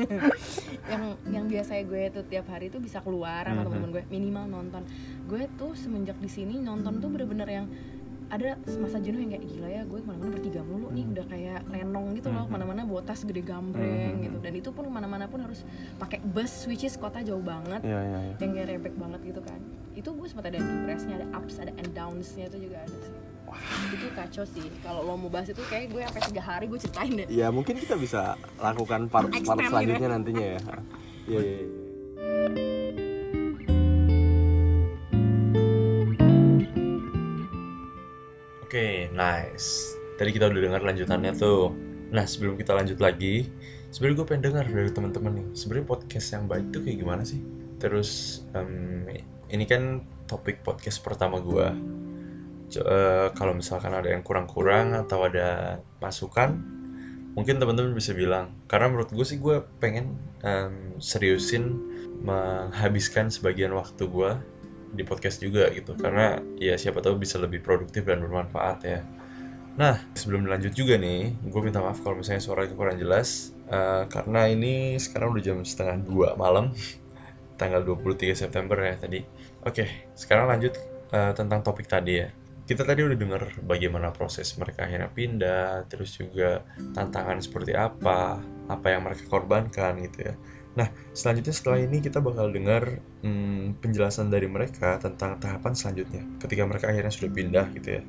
[0.91, 3.65] yang yang biasanya gue tuh tiap hari tuh bisa keluar sama Mhm.
[3.71, 4.83] temen-temen gue minimal nonton
[5.31, 7.67] gue tuh semenjak di sini nonton tuh bener-bener yang
[8.33, 11.13] ada masa jenuh yang kayak gila ya gue ke mana-mana bertiga mulu nih Mhm.
[11.13, 12.49] udah kayak lenong gitu loh Mhm.
[12.49, 14.23] ke mana-mana bawa tas gede gambreng Mhm.
[14.25, 15.61] gitu dan itu pun ke mana-mana pun harus
[15.95, 18.35] pakai bus which is kota jauh banget Iya iya iya.
[18.41, 19.61] yang kayak rebek banget gitu kan
[19.93, 23.13] itu gue sempat ada depressnya ada ups ada and downs-nya itu juga ada sih
[23.93, 27.13] itu kacau sih kalau lo mau bahas itu kayak gue sampai tiga hari gue ceritain
[27.15, 30.15] deh Ya mungkin kita bisa lakukan part, part selanjutnya gitu.
[30.15, 30.61] nantinya ya.
[31.27, 31.57] Iya iya.
[31.61, 33.02] iya.
[38.73, 40.01] Oke, nice.
[40.17, 41.77] Tadi kita udah dengar lanjutannya tuh.
[42.09, 43.45] Nah, sebelum kita lanjut lagi,
[43.93, 45.47] sebenarnya gue pengen dengar dari teman-teman nih.
[45.53, 47.45] Sebenarnya podcast yang baik tuh kayak gimana sih?
[47.77, 49.05] Terus em,
[49.53, 51.69] ini kan topik podcast pertama gue.
[52.73, 56.57] Eh, kalau misalkan ada yang kurang-kurang atau ada masukan,
[57.37, 58.57] mungkin teman-teman bisa bilang.
[58.73, 61.77] Karena menurut gue sih gue pengen em, seriusin
[62.25, 64.33] menghabiskan sebagian waktu gue
[64.93, 65.97] di podcast juga gitu.
[65.97, 69.01] Karena ya siapa tahu bisa lebih produktif dan bermanfaat ya.
[69.73, 73.51] Nah sebelum lanjut juga nih gue minta maaf kalau misalnya suaranya kurang jelas.
[73.73, 76.77] Eh, karena ini sekarang udah jam setengah dua malam
[77.61, 79.25] tanggal 23 September ya tadi.
[79.65, 80.77] Oke sekarang lanjut
[81.11, 82.29] eh, tentang topik tadi ya.
[82.63, 86.63] Kita tadi udah dengar bagaimana proses mereka akhirnya pindah terus juga
[86.95, 88.39] tantangan seperti apa
[88.71, 90.35] apa yang mereka korbankan gitu ya
[90.73, 96.63] Nah, selanjutnya setelah ini kita bakal dengar hmm, penjelasan dari mereka tentang tahapan selanjutnya ketika
[96.65, 98.03] mereka akhirnya sudah pindah gitu ya.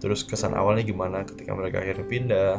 [0.00, 2.54] Terus kesan awalnya gimana ketika mereka akhirnya pindah,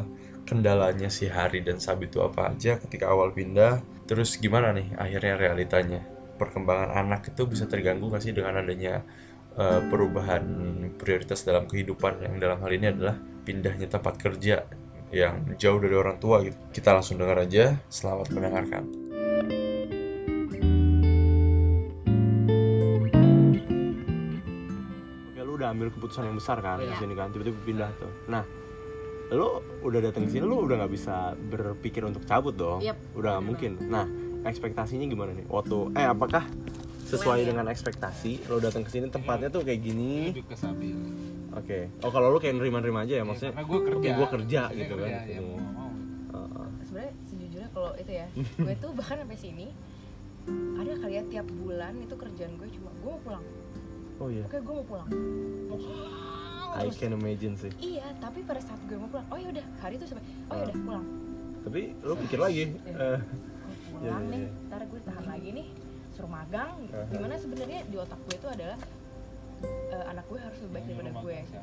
[0.45, 5.37] kendalanya si Hari dan Sabi itu apa aja ketika awal pindah terus gimana nih akhirnya
[5.37, 6.01] realitanya
[6.35, 9.05] perkembangan anak itu bisa terganggu nggak sih dengan adanya
[9.55, 10.43] uh, perubahan
[10.97, 14.65] prioritas dalam kehidupan yang dalam hal ini adalah pindahnya tempat kerja
[15.11, 16.55] yang jauh dari orang tua gitu.
[16.71, 17.75] Kita langsung dengar aja.
[17.91, 19.10] Selamat mendengarkan.
[25.71, 26.99] Ambil keputusan yang besar kan di Iya.
[26.99, 28.11] sini kan, tiba-tiba pindah tuh.
[28.27, 28.43] Nah,
[29.31, 29.47] lu
[29.81, 32.83] udah datang ke sini, lu udah nggak bisa berpikir untuk cabut dong.
[32.83, 33.71] Yep, Udah nggak mungkin.
[33.87, 34.05] Nah,
[34.43, 35.47] ekspektasinya gimana nih?
[35.47, 36.43] Waktu, eh apakah
[37.07, 37.47] sesuai ya?
[37.49, 38.51] dengan ekspektasi?
[38.51, 40.35] Lu datang ke sini tempatnya tuh kayak gini.
[40.53, 40.91] sabi
[41.51, 41.91] Oke.
[42.03, 43.51] Oh kalau lu kayak nerima-nerima aja ya, maksudnya?
[43.51, 45.07] karena gue kerja Oke, gua kerja gitu kan.
[45.07, 45.91] kerja, di ya mau mau
[46.81, 48.27] sebenarnya sejujurnya kalau itu ya
[48.65, 49.67] gue tuh bahkan sampai sini
[50.75, 53.43] ada kali ya tiap bulan itu kerjaan gue cuma gue mau pulang
[54.21, 54.45] Oh iya.
[54.45, 55.07] oke gue mau pulang
[55.65, 56.13] mau pulang
[56.71, 57.03] I terus.
[57.03, 57.71] can imagine sih.
[57.81, 60.63] iya tapi pada saat gue mau pulang oh ya udah hari itu sampai oh ya
[60.69, 61.05] udah pulang
[61.61, 63.17] Tapi lu pikir lagi, eh,
[64.01, 64.65] Iya, pulang iya, nih iya.
[64.69, 65.67] ntar gue tahan lagi nih
[66.11, 66.97] suruh magang gitu.
[66.97, 67.11] Aha.
[67.11, 68.77] di mana sebenarnya di otak gue itu adalah
[69.93, 71.59] eh, anak gue harus lebih baik daripada gue gitu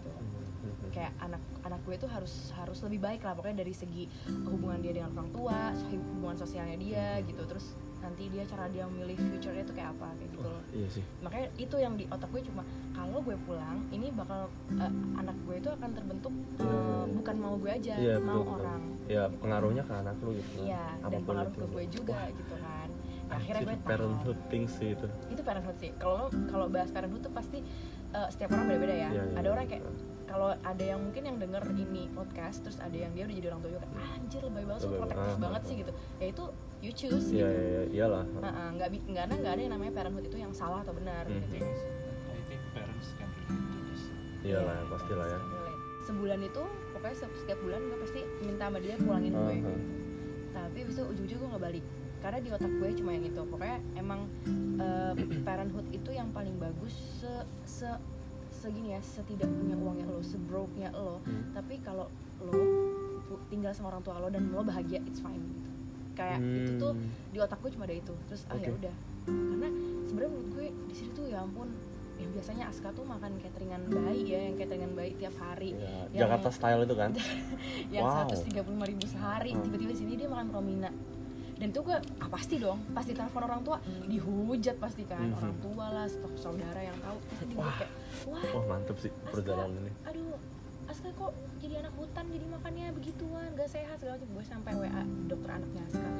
[0.94, 4.04] kayak anak anak gue tuh harus harus lebih baik lah pokoknya dari segi
[4.46, 5.58] hubungan dia dengan orang tua
[5.90, 10.30] hubungan sosialnya dia gitu terus nanti dia cara dia memilih future-nya tuh kayak apa kayak
[10.30, 11.02] gitu loh iya sih.
[11.18, 15.56] makanya itu yang di otak gue cuma kalau gue pulang ini bakal eh, anak gue
[15.56, 19.94] itu akan terbentuk eh, bukan mau gue aja Iya, mau betul, orang Ya pengaruhnya ke
[19.94, 20.50] anak lu gitu.
[20.52, 20.62] kan.
[20.62, 21.58] iya dan Apa pun pengaruh itu.
[21.58, 22.88] ke gue juga gitu kan
[23.28, 25.06] Nah, akhirnya gue tahan parenthood things sih itu.
[25.28, 27.58] itu parenthood sih kalau kalau bahas parenthood tuh pasti
[28.10, 29.50] eh, setiap orang beda-beda ya Iya, iya, ada iya.
[29.50, 29.84] orang kayak
[30.24, 33.60] kalau ada yang mungkin yang denger ini podcast terus ada yang dia udah jadi orang
[33.60, 36.44] tua juga anjir lebay banget so protektif banget sih gitu ya itu
[36.78, 38.24] you choose Iya gitu iya iya iyalah.
[38.38, 41.26] Eh, nggak bi- nggak ada nggak ada yang namanya parenthood itu yang salah atau benar
[41.26, 41.42] Mhm.
[41.42, 44.02] gitu I think parents can relate to this
[44.40, 45.38] Iyalah Iya, pastilah ya.
[46.00, 49.74] sebulan itu pokoknya setiap, bulan gue pasti minta sama dia pulangin gue Aha.
[50.56, 51.84] tapi abis itu ujung-ujung gue nggak balik
[52.18, 54.20] karena di otak gue cuma yang itu pokoknya emang
[54.78, 55.12] eh,
[55.42, 57.90] parenthood itu yang paling bagus se se
[58.50, 61.52] segini ya setidaknya uangnya lo sebroke-nya lo Hmm.
[61.52, 62.08] tapi kalau
[62.40, 62.56] lo
[63.46, 65.70] tinggal sama orang tua lo dan lo bahagia it's fine gitu
[66.18, 67.06] kayak itu tuh Hmm.
[67.30, 69.68] di otak gue cuma ada itu terus ah ya udah karena
[70.04, 71.68] sebenarnya menurut gue di situ tuh ya ampun
[72.16, 76.20] yang biasanya Aska tuh makan cateringan bayi ya yang cateringan bayi tiap hari Iya, yang-
[76.20, 77.10] Jakarta style itu kan.
[77.94, 78.26] yang Wow.
[78.26, 78.50] 135
[78.84, 79.62] ribu sehari Hmm.
[79.62, 80.90] tiba-tiba di sini dia makan romina
[81.54, 85.36] dan itu gue ah, pasti dong pasti telepon orang tua dihujat pasti kan Mhm.
[85.36, 87.74] orang tua lah saudara yang tahu pasti Wah.
[87.76, 87.92] kayak
[88.24, 89.92] wah Wah mantep sih perjalanan ini.
[90.04, 90.38] aduh
[90.88, 94.28] Aska kok jadi anak hutan jadi makannya begituan gak sehat segala macam.
[94.32, 94.88] Gue sampai WA
[95.26, 96.10] dokter anaknya Aska.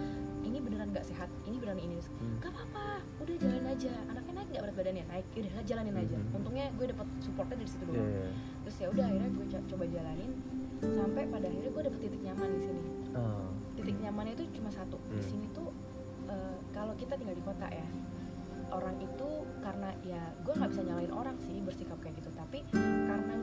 [0.40, 1.96] Ini beneran gak sehat ini beneran ini.
[1.98, 2.37] Hmm.
[2.38, 2.85] gak apa-apa
[3.18, 3.92] udah jalanin aja.
[4.07, 5.04] Anaknya naik gak berat badannya?
[5.07, 6.16] Naik udah jalanin aja.
[6.16, 6.37] Mhm.
[6.37, 8.28] untungnya gue dapet supportnya dari situ Iya dulu iya.
[8.61, 10.31] terus ya udah akhirnya gue co- coba jalanin.
[10.78, 12.83] Sampai pada akhirnya gue dapet titik nyaman di sini.
[13.11, 14.96] Ah, titik nyamannya itu cuma satu.
[15.09, 15.26] Di Hmm.
[15.26, 15.68] sini tuh
[16.28, 17.88] eh, kalau kita tinggal di kota ya
[18.68, 19.28] orang itu
[19.59, 22.28] karena ya gue nggak bisa nyalain orang sih bersikap kayak gitu.
[22.31, 22.68] Tapi
[23.02, 23.35] karena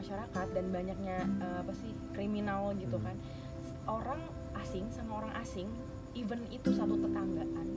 [0.00, 3.06] masyarakat dan banyaknya eh, apa sih kriminal gitu Hmm.
[3.06, 3.16] kan
[3.86, 4.20] orang
[4.56, 5.68] asing sama orang asing
[6.12, 7.68] even itu satu tetanggaan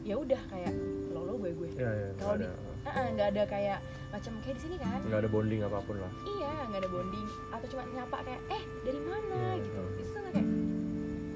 [0.00, 0.72] ya udah kayak
[1.10, 2.08] lo lo gue gue Iya iya.
[2.14, 2.48] Kalau di-
[2.80, 3.78] ada nggak ada kayak
[4.10, 6.12] macam kayak di sini kan nggak ada bonding apa pun lah.
[6.26, 9.98] iya nggak ada bonding atau cuma nyapa kayak eh dari mana Iya, gitu iya.
[9.98, 10.46] itu tuh kayak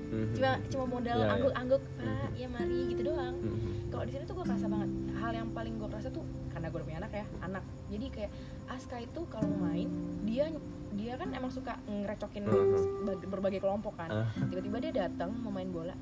[0.06, 0.32] Mhm.
[0.32, 1.34] cuma cuma modal Iya, iya.
[1.34, 2.28] angguk-angguk pak Mhm.
[2.34, 3.72] ya mari gitu doang Mhm.
[3.90, 6.24] kalau di sini tuh gue kerasa banget hal yang paling gue kerasa tuh
[6.54, 8.30] karena gue udah punya anak ya anak jadi kayak
[8.66, 9.88] Aska itu kalau main
[10.22, 10.46] dia
[10.90, 12.54] dia kan emang suka ngerecokin Mhm.
[12.78, 14.30] seba- berbagai kelompok kan Ah.
[14.40, 15.92] tiba-tiba dia datang mau main bola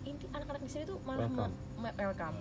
[0.00, 1.52] inti anak-anak di sini tuh malah Welcome.
[1.76, 2.38] me- me- welcome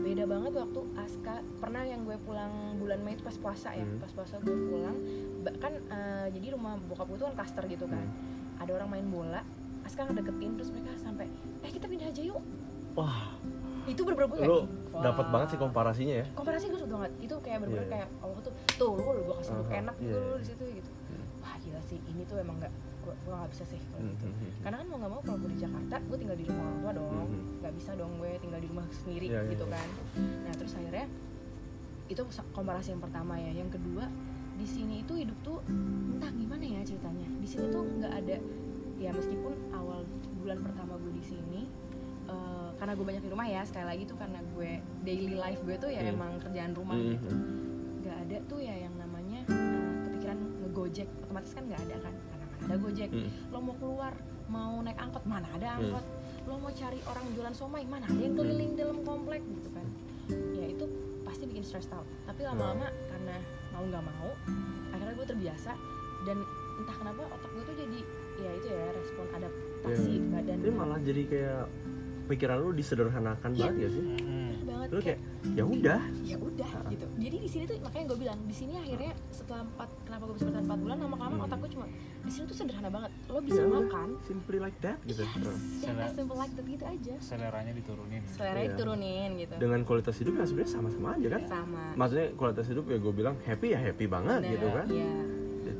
[0.00, 3.98] beda banget waktu Aska pernah yang gue pulang bulan Mei itu pas puasa ya Hmm.
[3.98, 4.96] pas puasa gue pulang
[5.58, 8.56] kan eh, jadi rumah bokap gue tuh kan klaster gitu kan Hmm.
[8.56, 9.42] ada orang main bola
[9.82, 11.26] Aska ngedeketin terus mereka sampai
[11.60, 12.40] eh kita pindah aja yuk
[12.92, 13.36] Wah,
[13.82, 14.58] itu bener-bener gue lu
[14.90, 16.26] kayak, dapat banget sih komparasinya ya.
[16.32, 17.92] komparasi gue suka banget itu kayak bener-bener Iya.
[17.96, 20.26] kayak Allah tuh tuh lu gue kasih Aha, enak iya, gitu iya.
[20.26, 21.24] lu di situ gitu Hmm.
[21.40, 24.48] wah gila sih ini tuh emang nggak gue gue nggak bisa sih kalau gitu Mhm.
[24.60, 26.92] karena kan mau nggak mau kalau gue di Jakarta gue tinggal di rumah orang tua
[26.94, 27.40] dong Mhm.
[27.58, 29.74] nggak bisa dong gue tinggal di rumah sendiri Iya, iya, gitu iya.
[29.74, 29.88] kan
[30.40, 31.06] nah terus akhirnya
[32.06, 34.04] itu komparasi yang pertama ya yang kedua
[34.52, 35.58] di sini itu hidup tuh
[36.10, 38.36] entah gimana ya ceritanya di sini tuh nggak ada
[38.98, 40.04] ya meskipun awal
[40.36, 41.64] bulan pertama gue di sini
[42.30, 44.70] eh, karena gue banyak di rumah ya sekali lagi tuh karena gue
[45.02, 46.12] daily life gue tuh ya Hmm.
[46.12, 47.10] emang kerjaan rumah Mhm.
[47.10, 47.28] gitu.
[48.00, 51.08] Nggak ada tuh ya yang namanya eh, kepikiran ngegojek.
[51.20, 52.14] Otomatis kan nggak ada kan?
[52.16, 53.10] Karena kan ada gojek.
[53.10, 53.30] Mhm.
[53.50, 54.14] lo mau keluar
[54.48, 55.78] mau naik angkot mana ada Hmm.
[55.84, 56.06] angkot.
[56.42, 59.86] Lo mau cari orang jualan somai mana ada yang keliling dalam komplek gitu kan.
[60.52, 60.84] Ya itu
[61.20, 63.36] pasti bikin stress out tapi lama-lama karena
[63.70, 64.30] mau nggak mau
[64.90, 65.72] akhirnya gue terbiasa.
[66.20, 66.36] Dan
[66.76, 67.98] entah kenapa otak gue tuh jadi
[68.38, 70.28] ya itu ya respon adaptasi Iya.
[70.30, 71.64] badan Ini malah jadi kayak
[72.30, 73.60] pikiran lu disederhanakan Iya.
[73.60, 74.04] banget gak sih?
[74.06, 74.38] Hmm.
[74.62, 75.18] banget Lu kayak
[75.50, 76.00] ya udah.
[76.22, 76.86] ya udah Ah.
[76.86, 80.34] gitu jadi di sini tuh makanya gue bilang di sini akhirnya setelah empat kenapa gue
[80.34, 81.46] bisa bertahan empat bulan lama kelamaan Hmm.
[81.46, 81.86] otak gue cuma
[82.20, 85.22] di sini tuh sederhana banget lo bisa Ya udah, makan simply like that gitu.
[85.22, 88.76] yes Sele- as simple like that gitu aja seleranya diturunin selera Iya.
[88.76, 91.42] turunin gitu Dengan kualitas hidup yang sebenarnya sama-sama aja kan?
[91.48, 94.86] sama Maksudnya kualitas hidup ya gue bilang happy ya happy banget Bener, gitu kan?
[94.88, 95.14] iya Ya,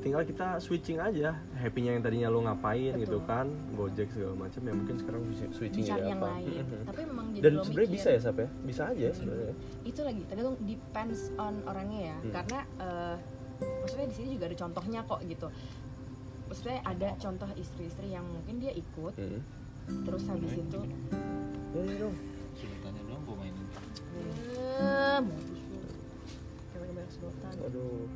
[0.00, 1.36] tinggal kita switching aja.
[1.56, 3.02] Happynya yang tadinya lo ngapain Betul.
[3.04, 6.28] gitu kan gojek segala macam ya mungkin sekarang switching dicari jadi yang apa.
[6.40, 6.64] lain.
[6.88, 8.48] Tapi memang jadi dan lo sebenarnya bisa ya Sap ya?
[8.64, 9.54] Bisa aja sebenarnya.
[9.84, 12.16] Itu lagi tergantung depends on orangnya ya.
[12.20, 12.32] Hmm.
[12.32, 13.16] karena eh,
[13.60, 15.48] maksudnya di sini juga ada contohnya kok gitu.
[16.50, 19.40] Maksudnya ada contoh istri-istri yang mungkin dia ikut Mhm.
[20.06, 20.80] terus habis itu
[21.74, 22.16] ya, ya dong.
[22.58, 23.66] Sebutannya doang gue mainin.
[24.80, 25.20] Eh
[27.10, 27.52] sedotan.
[27.66, 28.06] Aduh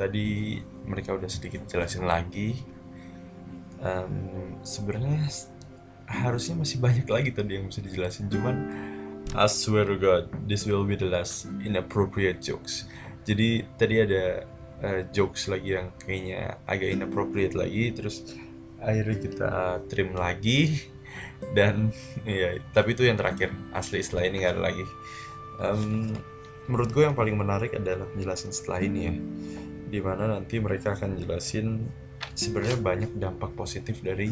[0.00, 0.56] tadi
[0.88, 2.56] mereka udah sedikit jelasin lagi
[3.80, 4.12] Em,
[4.60, 5.24] sebenarnya
[6.04, 8.56] harusnya masih banyak lagi tadi yang bisa dijelasin cuman
[9.32, 12.84] I swear to God this will be the last inappropriate jokes.
[13.24, 14.44] Jadi tadi ada
[14.84, 18.36] eh, jokes lagi yang kayaknya agak inappropriate lagi terus
[18.84, 19.50] akhirnya kita
[19.88, 20.84] trim lagi.
[21.56, 21.94] Dan
[22.28, 24.84] ya tapi itu yang terakhir asli setelah ini nggak ada lagi.
[25.62, 26.12] Em,
[26.68, 29.14] menurut gue yang paling menarik adalah penjelasan setelah ini ya
[29.90, 31.90] di mana nanti mereka akan jelasin
[32.38, 34.30] sebenarnya banyak dampak positif dari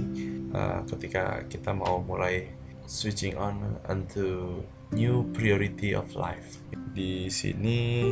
[0.54, 2.46] uh, ketika kita mau mulai
[2.88, 4.62] switching on into
[4.94, 6.62] new priority of life.
[6.94, 8.06] Di sini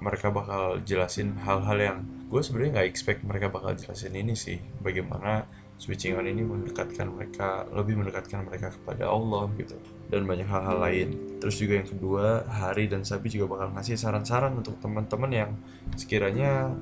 [0.00, 1.98] mereka bakal jelasin hal-hal yang
[2.28, 4.58] gue sebenarnya nggak expect mereka bakal jelasin ini sih.
[4.82, 5.46] Bagaimana
[5.78, 9.78] switching on ini mendekatkan mereka lebih mendekatkan mereka kepada Allah gitu
[10.10, 11.38] dan banyak hal-hal lain.
[11.38, 15.50] Terus juga yang kedua, Hari dan Sabi juga bakal ngasih saran-saran untuk teman-teman yang
[15.94, 16.74] sekiranya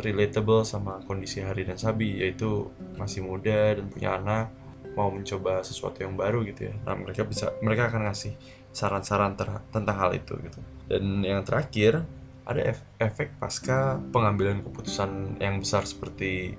[0.00, 4.48] relatable sama kondisi Hari dan Sabi yaitu masih muda dan punya anak
[4.96, 6.74] mau mencoba sesuatu yang baru gitu ya.
[6.84, 8.32] Nah, mereka bisa mereka akan ngasih
[8.72, 9.36] saran-saran
[9.72, 10.60] tentang hal itu gitu.
[10.88, 12.04] Dan yang terakhir
[12.44, 16.56] ada ef- efek pasca pengambilan keputusan yang besar seperti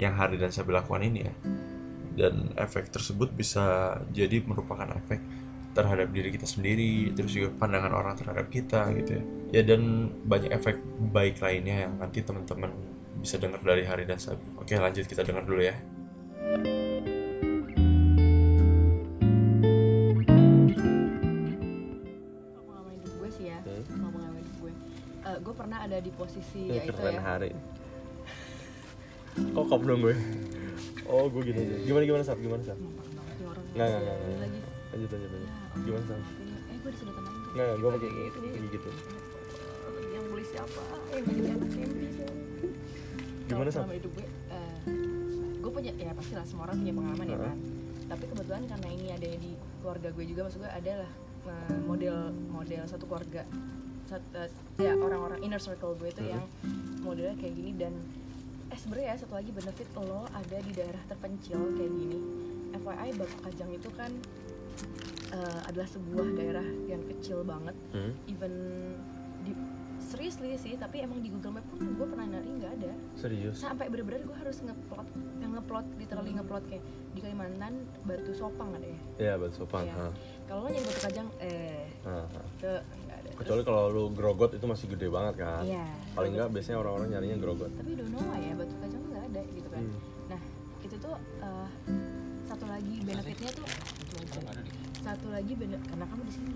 [0.00, 1.34] yang Hari dan Sabi lakukan ini ya.
[2.12, 5.20] Dan efek tersebut bisa jadi merupakan efek
[5.72, 9.24] terhadap diri kita sendiri, terus juga pandangan orang terhadap kita gitu ya.
[9.52, 10.76] Ya dan banyak efek
[11.12, 12.72] baik lainnya yang nanti teman-teman
[13.20, 14.44] bisa dengar dari Hari dan Sabi.
[14.60, 15.76] Oke, lanjut kita dengar dulu ya.
[23.22, 23.86] gue sih ya Hmm.
[24.60, 24.72] gue
[25.22, 27.54] Eh, gue pernah ada di posisi ya itu keren ya hari
[29.32, 30.16] kok dong gue?
[31.08, 31.76] Oh gue gini aja.
[31.84, 34.48] Gimana gimana Sap gimana orang nggak nggak nggak
[34.92, 35.50] lanjut lanjut lanjut.
[35.82, 36.16] Gimana ya.
[36.72, 36.78] eh
[37.52, 38.88] nggak nggak gue pakai gitu kayak gitu.
[40.12, 40.82] Yang beli siapa?
[41.12, 42.06] Yang beli anak Kempi
[43.48, 43.68] Gimana?
[43.68, 44.76] Sama hidup gue, eh,
[45.60, 47.58] gue punya ya pasti lah semua orang punya pengalaman ya kan.
[48.12, 51.10] Tapi kebetulan karena ini ada di keluarga gue juga, maksud gue adalah
[51.48, 52.16] eh, model
[52.48, 53.42] model satu keluarga,
[54.08, 54.48] Sat- eh,
[54.80, 56.44] ya orang-orang inner circle gue itu yang
[57.04, 57.92] modelnya kayak gini dan
[58.72, 62.18] eh sebenarnya ya satu lagi benefit lo ada di daerah terpencil kayak gini.
[62.72, 64.08] FYI Batu Kajang itu kan
[65.30, 68.52] eh, adalah sebuah daerah yang kecil banget Hmm, even
[69.38, 69.52] di
[70.02, 73.86] seriously sih tapi emang di Google Map pun gue pernah nyari nggak ada serius sampai
[73.86, 75.04] bener-bener gue harus ngeplot
[75.38, 79.94] yang ngeplot literally ngeplot kayak di Kalimantan Batu Sopang ada ya ya batu sopan Iya.
[79.94, 80.06] ha.
[80.46, 82.40] kalau lo nyari Batu Kajang eh Ha, ha.
[82.56, 82.72] ke
[83.42, 85.66] kecuali kalau lu grogot itu masih gede banget kan?
[85.66, 85.84] Iya.
[86.14, 89.42] Paling nggak biasanya orang-orang nyarinya grogot tapi don't know why ya Batu Kajang nggak ada
[89.50, 89.82] gitu kan.
[89.82, 89.98] Hmm.
[90.30, 90.40] nah
[90.82, 91.68] itu tuh eh,
[92.46, 93.66] satu lagi benefitnya tuh
[95.02, 96.54] satu lagi benefit karena kamu di sini.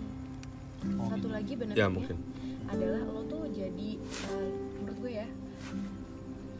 [1.02, 2.16] Oh, satu lagi ya benefitnya mungkin.
[2.70, 5.26] adalah lo tuh jadi eh, menurut gue ya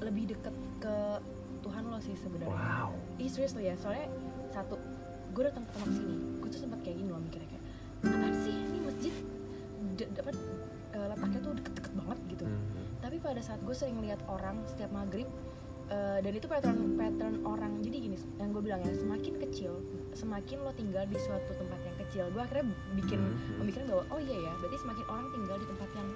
[0.03, 0.97] lebih deket ke
[1.63, 2.55] Tuhan lo sih sebenarnya.
[2.55, 2.91] wow.
[3.19, 4.07] Ih serius lo ya, soalnya
[4.55, 4.79] satu,
[5.35, 7.65] gue datang pertama ke sini, gue tuh sempat kayak gini loh mikirnya kayak,
[8.07, 8.56] apaan sih
[9.97, 10.31] D- apa
[10.93, 12.45] eh, letaknya tuh deket-deket banget gitu.
[12.45, 12.85] Hmm.
[12.99, 15.29] Tapi pada saat gue sering lihat orang setiap maghrib,
[15.89, 19.81] eh, dan itu pattern pattern orang, jadi gini, yang gue bilang ya, semakin kecil,
[20.13, 23.59] semakin lo tinggal di suatu tempat yang kecil, gue akhirnya bikin Hmm.
[23.59, 26.09] pemikiran bahwa oh iya ya, berarti semakin orang tinggal di tempat yang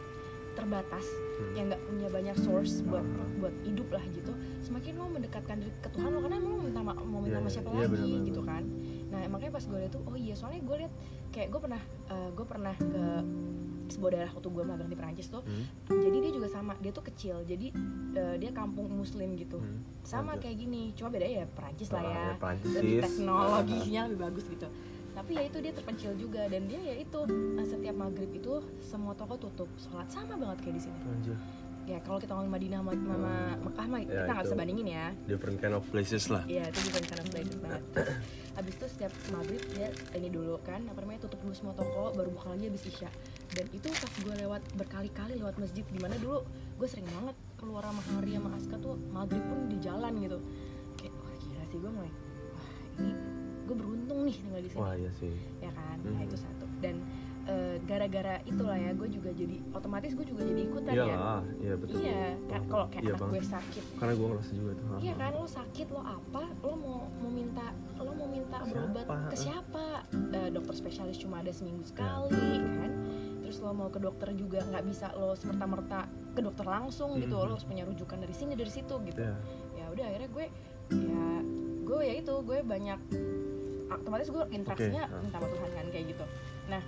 [0.50, 1.06] terbatas,
[1.38, 1.52] Hmm.
[1.54, 3.38] yang nggak punya banyak source buat Hmm.
[3.38, 6.82] buat hidup lah gitu semakin lo mendekatkan diri ke Tuhan lo karena emang lo minta
[6.82, 8.26] ma- mau minta Iya, sama siapa iya, lagi benar-benar.
[8.26, 8.62] gitu kan
[9.10, 10.92] nah makanya pas gue liat tuh oh iya soalnya gue liat
[11.30, 13.02] kayak gue pernah eh, gue pernah ke
[13.90, 15.66] sebuah daerah waktu gue magang di Perancis tuh Hmm.
[15.90, 17.74] jadi dia juga sama dia tuh kecil jadi
[18.12, 19.82] eh, dia kampung muslim gitu Hmm.
[20.02, 20.42] sama Lanjut.
[20.42, 22.70] kayak gini cuma bedanya ya Perancis lah Ah, ya ya, Prancis.
[22.72, 24.68] lebih teknologinya lebih bagus gitu
[25.10, 27.18] tapi ya itu dia terpencil juga dan dia ya itu
[27.58, 31.34] eh, setiap maghrib itu semua toko tutup sholat sama banget kayak di sini Anjir.
[31.90, 34.60] Ya kalau kita ngomongin Madinah sama sama Mekah mah Ya, kita nggak bisa itu.
[34.60, 35.06] bandingin ya.
[35.26, 36.42] different kind of places lah.
[36.46, 37.82] Iya itu bukan karena places banget.
[37.90, 38.08] Terus,
[38.56, 42.30] Habis itu setiap maghrib dia ini dulu kan Apa namanya tutup dulu semua toko Baru
[42.30, 43.10] buka lagi habis isya.
[43.50, 46.42] Dan itu pas gue lewat berkali-kali lewat masjid Di mana dulu
[46.74, 50.38] gue sering banget keluar sama Hari sama Aska tuh Maghrib pun di jalan gitu.
[50.96, 52.12] Kayak wah gila sih gue mulai
[52.50, 53.10] Wah ini
[53.62, 54.80] gue beruntung nih tinggal di sini.
[54.80, 55.34] Wah iya sih.
[55.58, 55.96] Ya kan?
[56.00, 56.26] Nah Mhm.
[56.26, 56.66] itu satu.
[56.80, 56.94] Dan
[57.50, 61.18] eh, gara-gara itulah ya gue juga jadi otomatis gue juga jadi ikutan iya ya.
[61.58, 61.98] iya betul.
[61.98, 63.84] Iya kan kalau kayak Iya, anak gue sakit.
[63.98, 67.66] Karena gue ngerasa juga tuh Iya kan lo sakit lo apa lo mau mau minta
[67.98, 69.86] lo mau minta berobat ke siapa?
[70.30, 72.46] Eh, dokter spesialis cuma ada seminggu sekali
[72.78, 72.90] kan?
[73.42, 77.34] Terus lo mau ke dokter juga nggak bisa lo semerta merta ke dokter langsung gitu
[77.34, 77.42] Mhm.
[77.42, 79.18] lo harus punya rujukan dari sini dari situ gitu.
[79.18, 79.34] Ya
[79.74, 80.46] ya udah akhirnya gue
[80.94, 81.24] ya
[81.82, 83.00] gue ya itu gue banyak
[83.90, 85.20] otomatis gue interaksinya Oke, ah.
[85.20, 86.24] minta sama Tuhan kan kayak gitu.
[86.70, 86.82] Nah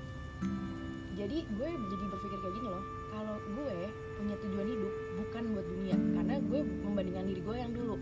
[1.12, 3.76] jadi gue jadi berpikir kayak gini loh kalau gue
[4.16, 7.96] punya tujuan hidup bukan buat dunia karena gue membandingkan diri gue yang dulu.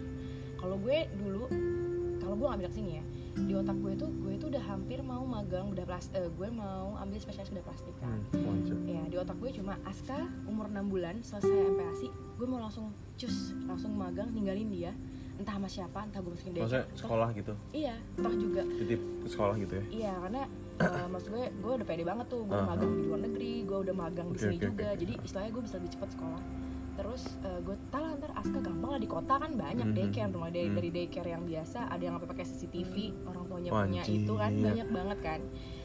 [0.61, 1.44] Kalau gue dulu
[2.20, 3.05] kalau gue ngambil sini ya
[3.40, 7.18] di otak gue itu gue itu udah hampir mau magang bedah plastik gue mau ambil
[7.18, 8.20] spesialis bedah plastik kan?
[8.37, 12.92] Hmm, ya di otak gue cuma Aska umur 6 bulan selesai MPASI gue mau langsung
[13.18, 14.92] cus langsung magang ninggalin dia
[15.40, 16.62] entah sama siapa entah gue masukin dia.
[16.68, 17.53] Maksudnya sekolah gitu?
[17.73, 18.62] Iya toh juga.
[18.77, 19.85] Titip sekolah gitu ya?
[19.88, 20.42] Iya karena
[20.81, 22.69] eh, maksud gue gue udah pede banget tuh gue Aha.
[22.69, 24.99] magang di luar negeri gue udah magang di Oke, sini oke, juga oke.
[24.99, 26.43] jadi istilahnya gue bisa lebih cepat sekolah
[26.90, 29.95] terus eh, gue tahu lah ntar Aska gampang lah di kota kan banyak Mhm.
[29.95, 30.77] daycare mulai dari, Mhm.
[30.77, 34.88] dari daycare yang biasa ada yang pakai CCTV orang tuanya Wah, punya itu kan banyak
[34.90, 35.40] banget kan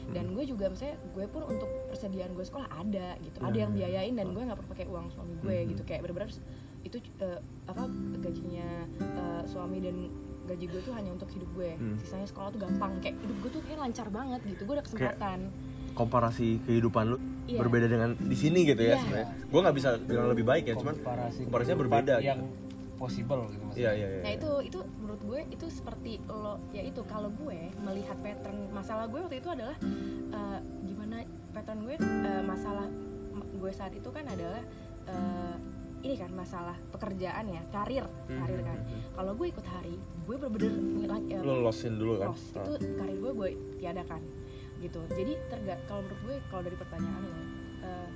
[0.06, 3.72] dan gue juga misalnya gue pun untuk persediaan gue sekolah ada gitu ada Ya, yang
[3.72, 4.32] ya, biayain dan ya.
[4.34, 5.68] gue nggak perlu pakai uang suami gue Mhm.
[5.72, 6.30] gitu kayak bener-bener
[6.82, 7.82] itu eh, apa
[8.20, 8.68] gajinya
[9.00, 9.96] eh, suami dan
[10.46, 11.96] gaji gue tuh hanya untuk hidup gue Hmm.
[11.98, 15.38] sisanya sekolah tuh gampang kayak hidup gue tuh kayak lancar banget gitu gue ada kesempatan
[15.92, 17.62] komparasi kehidupan lu Iya.
[17.62, 19.00] berbeda dengan di sini gitu ya Iya.
[19.00, 22.64] sebenarnya gue nggak bisa bilang lebih baik ya cuman komparasi komparasinya kehidupan berbeda yang gitu.
[22.96, 26.82] possible gitu maksudnya iya iya iya Nah itu itu menurut gue itu seperti lo ya
[26.82, 29.76] itu kalau gue melihat pattern masalah gue waktu itu adalah
[30.28, 31.16] eh, gimana
[31.52, 32.88] pattern gue eh, masalah
[33.36, 34.62] gue saat itu kan adalah
[35.06, 35.54] eh,
[36.06, 38.78] ini kan masalah pekerjaan ya karir karir kan.
[39.18, 42.30] kalau gue ikut hari gue bener-bener eh, lu losin dulu kan?
[42.30, 43.50] itu karir gue gue
[43.82, 44.22] tiadakan
[44.76, 45.00] gitu.
[45.08, 47.36] Jadi terga kalau menurut gue kalau dari pertanyaan lo
[47.82, 48.08] eh,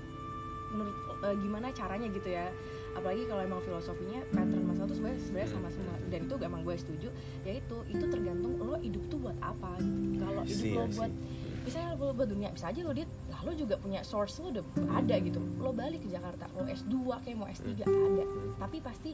[0.70, 2.46] menurut eh, gimana caranya gitu ya?
[2.94, 5.96] Apalagi kalau emang filosofinya pattern masalah tuh sebenarnya sebenarnya sama semua.
[6.11, 7.09] dan itu emang gue setuju
[7.46, 9.79] yaitu itu tergantung lo hidup tuh buat apa.
[9.83, 10.22] Gitu.
[10.22, 11.12] kalau hidup See, lo see.
[11.61, 14.64] Misalnya lo buat dunia bisa aja lo dia lah lo juga punya source lo udah
[14.96, 15.40] ada gitu.
[15.61, 16.94] Lo balik ke Jakarta lo S2
[17.25, 18.57] kayak mau S3 ada Hmm.
[18.59, 19.12] tapi pasti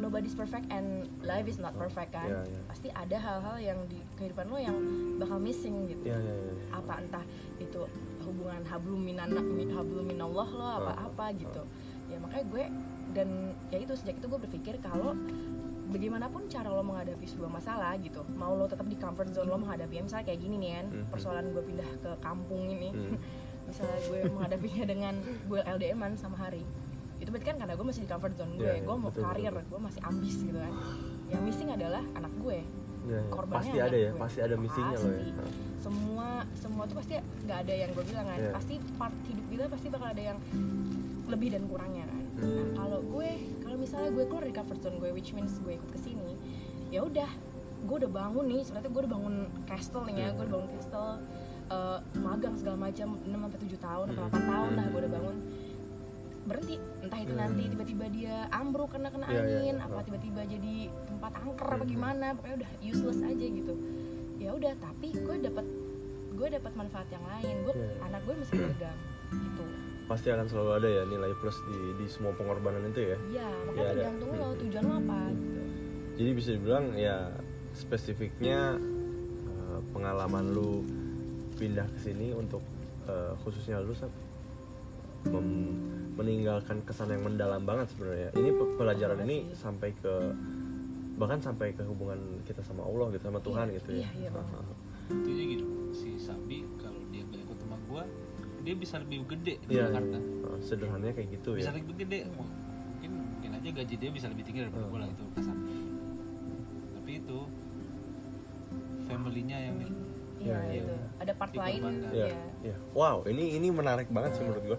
[0.00, 2.24] nobody's perfect and life is not perfect kan?
[2.24, 2.60] Iya, iya.
[2.64, 4.76] pasti ada hal-hal yang di kehidupan lo yang
[5.20, 6.08] bakal missing gitu.
[6.08, 7.24] Iya iya iya apa entah
[7.60, 7.84] itu
[8.24, 9.36] hubungan hablum minan
[9.70, 11.62] hablum minallah lo apa apa gitu.
[12.08, 12.64] Ya makanya gue
[13.12, 13.28] dan
[13.68, 15.12] ya itu sejak itu gue berpikir kalau
[15.86, 20.02] bagaimanapun cara lo menghadapi sebuah masalah gitu mau lo tetap di comfort zone lo menghadapi
[20.02, 22.90] misalnya kayak gini nih kan persoalan gue pindah ke kampung ini.
[22.90, 23.18] Hmm.
[23.68, 25.14] misalnya gue menghadapinya dengan
[25.50, 26.62] gue LDM-an sama Hari.
[27.18, 29.22] Itu berarti kan karena gue masih di comfort zone gue Iya, iya, gue mau betul,
[29.26, 29.66] karir betul.
[29.74, 30.74] gue masih ambis gitu kan.
[31.26, 32.60] Yang missing adalah anak gue.
[33.06, 33.22] Iya.
[33.30, 34.18] korbannya pasti ada ya gue.
[34.18, 35.46] pasti ada missingnya loh ya.
[35.78, 37.14] Semua semua tuh pasti
[37.46, 38.38] nggak ada yang gue bilang kan.
[38.42, 38.50] Iya.
[38.50, 40.38] pasti part hidup kita pasti bakal ada yang
[41.30, 42.72] lebih dan kurangnya kan nah Hmm.
[42.74, 45.98] kalau gue kalau misalnya gue keluar dari comfort zone gue which means gue ikut ke
[45.98, 46.36] sini
[46.88, 47.28] ya udah
[47.78, 50.34] gue udah bangun nih sebenarnya gue udah bangun castle nih ya Hmm.
[50.34, 51.10] gue udah bangun castle
[51.66, 54.32] eh, magang segala macam 6 sampai 7 tahun atau Hmm.
[54.32, 54.92] 8 tahun lah Hmm.
[54.92, 55.36] gue udah bangun
[56.46, 57.40] berhenti entah itu Hmm.
[57.42, 59.84] nanti tiba-tiba dia ambruk kena kena Iya, iya, angin iya.
[59.84, 61.90] apa tiba-tiba jadi tempat angker apa Hmm.
[61.90, 63.74] gimana pokoknya udah useless aja gitu
[64.36, 65.66] ya udah tapi gue dapat
[66.30, 67.90] gue dapat manfaat yang lain gue Iya.
[68.04, 68.98] anak gue masih pegang
[69.32, 69.64] gitu
[70.06, 73.74] pasti akan selalu ada ya nilai plus di di semua pengorbanan itu ya iya makanya
[73.74, 74.00] Iya, ada.
[74.06, 74.58] tergantung lo Hmm.
[74.60, 75.62] tujuan lo apa gitu
[76.16, 77.16] jadi bisa dibilang ya
[77.72, 78.60] spesifiknya
[79.44, 80.86] eh, pengalaman lu
[81.54, 82.62] pindah ke sini untuk
[83.04, 83.92] eh, khususnya lu
[85.26, 85.78] mem-
[86.16, 89.58] meninggalkan kesan yang mendalam banget sebenarnya ini pe- pelajaran ini sih.
[89.58, 90.14] sampai ke
[91.16, 94.30] bahkan sampai ke hubungan kita sama Allah gitu sama Tuhan Iya, gitu ya iya, iya
[95.06, 98.04] intinya gitu si Sabi kalau dia ikut sama gua
[98.66, 102.18] dia bisa lebih gede di Iya, Jakarta eh, sederhananya kayak gitu bisa ya lebih gede
[102.34, 104.90] mungkin mungkin aja gaji dia bisa lebih tinggi daripada Hmm.
[104.90, 105.56] gua lah itu kasar
[106.92, 107.38] tapi itu
[109.06, 109.76] family-nya yang
[110.36, 111.80] iya Iya, itu ada part lain.
[112.12, 112.28] Iya, ya
[112.62, 112.76] iya.
[112.92, 114.78] Wow, ini ini menarik banget sih menurut gua.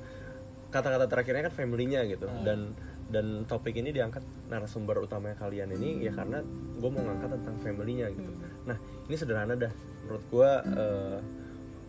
[0.67, 2.43] Kata-kata terakhirnya kan family-nya gitu Hmm.
[2.43, 2.59] dan
[3.07, 4.19] dan topik ini diangkat
[4.51, 6.43] narasumber utamanya kalian ini ya karena
[6.75, 8.27] gue mau ngangkat tentang family-nya gitu.
[8.27, 8.67] Hmm.
[8.67, 8.77] Nah,
[9.07, 9.71] ini sederhana dah.
[10.03, 11.19] menurut gue uh,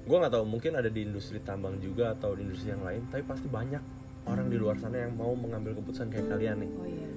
[0.09, 3.23] gue nggak tahu mungkin ada di industri tambang juga atau di industri yang lain tapi
[3.23, 3.83] pasti banyak
[4.25, 7.09] orang di luar sana yang mau mengambil keputusan kayak kalian nih oh iya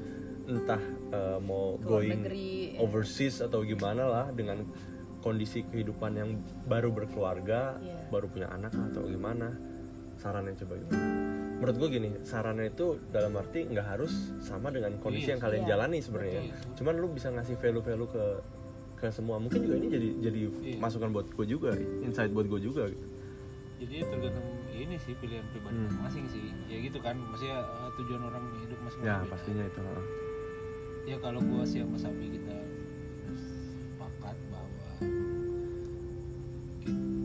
[0.51, 0.83] entah
[1.15, 2.83] uh, mau Keluar going negeri, ya.
[2.83, 4.67] overseas atau gimana lah dengan
[5.23, 6.29] kondisi kehidupan yang
[6.67, 8.11] baru berkeluarga Iya.
[8.11, 9.55] baru punya anak atau gimana
[10.19, 11.03] sarannya coba gimana
[11.61, 14.11] menurut gue gini sarannya itu dalam arti nggak harus
[14.41, 15.69] sama dengan kondisi Iya, yang kalian iya.
[15.77, 16.73] jalani sebenarnya Betul.
[16.81, 18.25] cuman lu bisa ngasih value-value ke
[19.01, 20.77] ke semua mungkin juga ini jadi jadi Iya.
[20.77, 21.73] masukan buat gue juga
[22.05, 23.05] insight buat gue juga gitu.
[23.81, 25.89] jadi tergantung ini sih pilihan pribadi Hmm.
[25.89, 29.81] masing-masing sih ya gitu kan maksudnya eh, tujuan orang hidup masing-masing ya pastinya itu
[31.01, 32.57] ya kalau gua sih sama Sabi kita
[33.33, 34.85] sepakat bahwa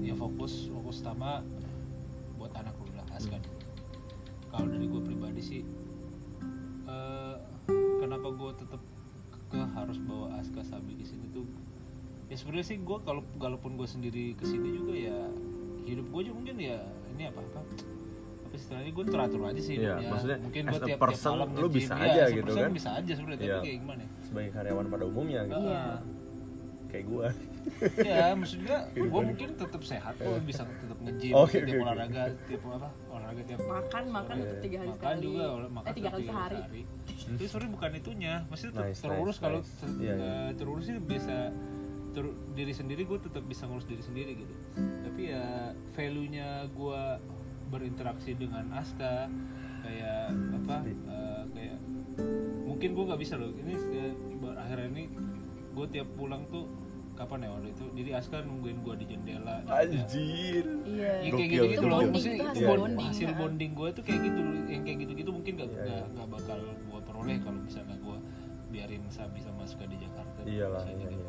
[0.00, 1.44] ya fokus fokus utama
[2.36, 3.36] buat anak dulu lah dulu
[4.48, 5.60] kalau dari gue pribadi sih
[6.88, 7.34] eh,
[8.00, 8.80] kenapa gue tetap
[9.46, 11.44] ke harus bawa Aska Sabi di sini tuh
[12.26, 15.18] ya sebenarnya sih gue kalau kalaupun gue sendiri ke sini juga ya
[15.84, 17.74] hidup gue juga mungkin ya ini apa apa apa
[18.52, 20.08] istilahnya gue teratur aja sih Iya, hidupnya.
[20.10, 22.70] maksudnya mungkin gue tiap, tiap malam lu bisa Iya, aja gitu kan?
[22.72, 23.52] bisa aja sebenarnya Iya.
[23.52, 25.60] tapi kayak gimana ya sebagai karyawan pada umumnya gitu.
[25.62, 25.84] Iya.
[26.86, 27.26] kayak gue
[28.00, 31.82] ya maksudnya gue mungkin tetap sehat kok bisa tetap nge-gym Oke, tiap oke, oke.
[31.82, 34.42] olahraga tiap apa olahraga tiap makan makan Iya.
[34.42, 36.58] tetap tiga hari makan sekali juga olah- makan eh tiga kali tiap sehari
[37.28, 39.74] itu sebenarnya bukan itunya maksudnya Nice, terurus nice, kalau nice.
[39.76, 40.14] ter- Iya, iya.
[40.16, 41.36] eh, terurus sih bisa
[42.16, 44.54] ter- diri sendiri gue tetap bisa ngurus diri sendiri gitu.
[45.04, 45.44] Tapi ya
[45.92, 47.02] value nya gue
[47.68, 49.28] berinteraksi dengan Aska
[49.84, 51.78] kayak apa eh, kayak
[52.64, 53.52] mungkin gue nggak bisa loh.
[53.52, 54.12] Ini eh,
[54.56, 55.04] akhirnya ini
[55.76, 56.64] gue tiap pulang tuh
[57.16, 57.84] kapan ya waktu itu?
[57.92, 59.80] Jadi Aska nungguin gue di jendela gitu ya.
[59.84, 60.64] anjir.
[60.88, 61.12] Iya.
[61.20, 61.96] Ya, kayak gitu gitu itu loh.
[62.00, 63.36] bonding, maksudnya itu hasil bon- bonding, hasil ha.
[63.36, 64.40] bonding gue tuh kayak gitu
[64.72, 66.12] yang kayak gitu gitu mungkin gak, Iya, nggak iya.
[66.16, 68.16] nggak bakal gue peroleh kalau misalnya gue
[68.66, 70.40] biarin Sabi sama Aska di Jakarta.
[70.44, 71.25] Iyalah Misalnya iya, gitu.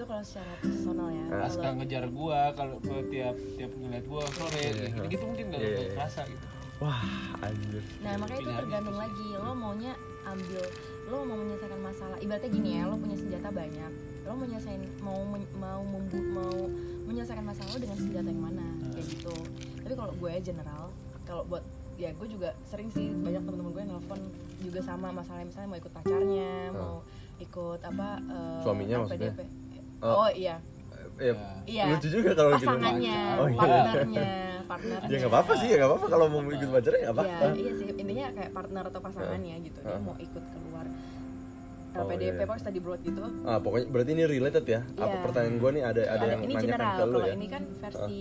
[0.00, 1.24] Itu kalau secara personal ya.
[1.28, 1.44] Ah.
[1.44, 5.60] Kalau ngejar gua kalau gua tiap tiap ngeliat gua sore Iya, gitu, gitu mungkin gak,
[5.60, 5.92] nggak iya.
[5.92, 6.44] kerasa gitu.
[6.80, 7.04] Wah
[7.44, 7.82] anjir.
[8.00, 9.26] Nah makanya itu tergantung lagi.
[9.36, 9.92] Lo maunya
[10.24, 10.64] ambil
[11.04, 12.16] lo mau menyelesaikan masalah.
[12.16, 13.92] Ibaratnya gini ya lo punya senjata banyak.
[14.24, 16.56] Lo mau nyelesain mau men- mau membu- mau
[17.04, 18.66] menyelesaikan masalah lo dengan senjata yang mana?
[18.96, 19.36] Kayak gitu.
[19.84, 20.88] Tapi kalau gue general
[21.28, 21.60] kalau buat
[22.00, 24.20] ya gue juga sering sih banyak temen-temen gue yang nelfon
[24.56, 27.04] juga sama masalah misalnya mau ikut pacarnya mau
[27.36, 29.32] ikut apa eh, Suaminya apa, maksudnya?
[29.36, 29.40] DP.
[30.00, 30.24] Oh.
[30.24, 30.56] oh iya
[31.16, 31.32] ya,
[31.64, 31.84] Iya.
[31.92, 33.58] lucu juga kalau gitu pasangannya Oh, iya.
[33.58, 34.30] partnernya
[34.64, 37.52] partnernya ya nggak apa-apa sih ya nggak apa-apa kalau mau ikut pacarnya nggak apa-apa Ya,
[37.54, 40.00] iya sih intinya kayak partner atau pasangannya gitu dia Ah.
[40.00, 40.86] mau ikut keluar
[41.90, 42.46] Oh, LPDP iya.
[42.46, 45.20] pokoknya study abroad gitu ah pokoknya berarti ini related ya apa Iya.
[45.20, 47.46] pertanyaan gue nih ada ada ada yang ini nanyakan general ke lu kalau ya ini
[47.46, 48.18] kan versi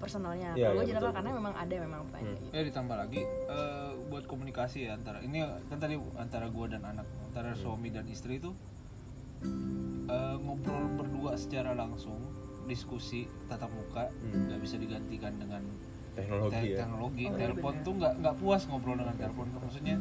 [0.00, 2.40] personalnya Iya, kalau gue iya, general betul, karena memang ada memang pertanyaan Hmm.
[2.40, 6.82] gitu ya ditambah lagi eh, buat komunikasi ya antara ini kan tadi antara gua dan
[6.86, 7.60] anak antara Hmm.
[7.60, 8.50] suami dan istri itu
[9.42, 12.18] eh, ngobrol berdua secara langsung
[12.64, 14.46] diskusi tatap muka Hmm.
[14.46, 15.62] nggak bisa digantikan dengan
[16.12, 17.84] teknologi te- ya teknologi Oh, telepon benar.
[17.84, 19.96] tuh nggak nggak puas ngobrol dengan telepon maksudnya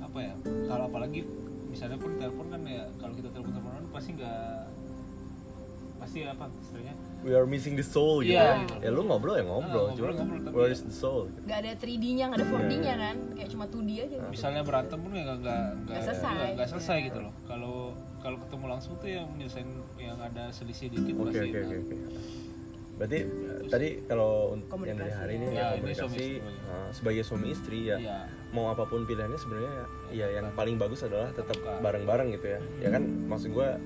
[0.00, 0.34] apa ya
[0.66, 1.20] kalau apalagi
[1.66, 4.66] misalnya pun telepon kan ya kalau kita telepon teleponan pasti nggak
[5.96, 8.74] pasti apa istilahnya we are missing the soul gitu Iya, ya gitu.
[8.80, 11.20] ya lu ngobrol ya ngobrol Ah, cuma ngobrol, ngobrol, tapi where ya- is the soul
[11.26, 11.38] gitu.
[11.42, 12.94] nggak ada 3D-nya nggak ada 4D-nya Iya.
[12.98, 14.28] kan kayak cuma 2D aja gitu.
[14.30, 16.30] misalnya berantem pun ya nggak nggak Nggak selesai.
[16.30, 17.06] nggak- nggak selesai Iya.
[17.06, 17.76] gitu loh kalau
[18.18, 21.76] kalau ketemu langsung tuh yang menyelesaikan yang ada selisih dikit oke pasti oke nah, oke
[21.78, 21.94] oke
[22.92, 24.32] berarti eh, tadi kalau
[24.82, 25.38] yang dari hari ya.
[25.38, 26.36] ini Ya, ya, ini komunikasi suami istri.
[26.42, 28.18] eh, sebagai suami istri ya Iya.
[28.50, 32.46] mau apa pun pilihannya sebenarnya ya, Ya, ya yang paling bagus adalah tetap bareng-bareng gitu
[32.46, 33.80] ya ya kan maksud gua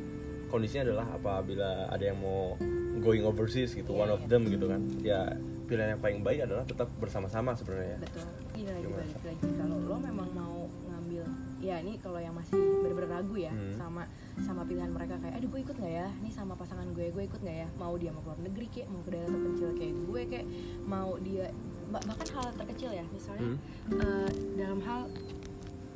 [0.55, 2.55] kondisinya adalah apabila ada yang mau
[2.97, 4.29] going overseas gitu Iya, one of iya.
[4.29, 5.21] them gitu kan ya
[5.65, 8.23] pilihan yang paling baik adalah tetap bersama-sama sebenarnya betul
[8.55, 11.25] iya lagi balik lagi kalau lo memang mau ngambil
[11.59, 13.75] ya ini kalau yang masih bener-bener ragu ya Hmm.
[13.75, 14.03] sama
[14.39, 17.41] sama pilihan mereka kayak aduh gue ikut nggak ya ini sama pasangan gue gue ikut
[17.41, 20.47] nggak ya mau dia mau keluar negeri kayak mau ke daerah terpencil kayak gue kayak
[20.85, 21.47] mau dia
[21.87, 23.59] bah- bahkan hal terkecil ya misalnya Hmm.
[23.97, 25.01] eh, dalam hal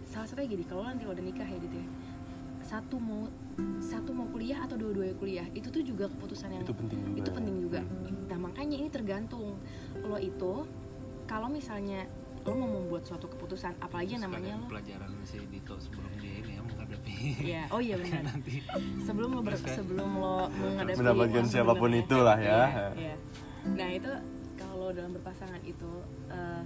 [0.05, 1.89] salah satunya gini kalau nanti lo udah nikah ya gitu ya
[2.69, 3.25] satu mau
[3.81, 7.31] satu mau kuliah atau dua-duanya kuliah itu tuh juga keputusan yang itu penting juga itu
[7.33, 8.29] penting juga Hmm.
[8.29, 9.57] nah makanya ini tergantung
[9.99, 10.69] lo itu
[11.25, 12.05] kalau misalnya
[12.41, 16.53] lo mau membuat suatu keputusan apalagi yang namanya lo pelajaran si Dito sebelum dia ini
[16.55, 18.61] ya menghadapi ya oh iya benar nanti
[19.01, 22.53] sebelum lo ber- Terus sebelum lo menghadapi Mendapatkan siapa pun itulah ya.
[22.53, 23.15] Iya, iya.
[23.71, 24.11] nah itu
[24.55, 25.91] kalau dalam berpasangan itu
[26.29, 26.63] eh,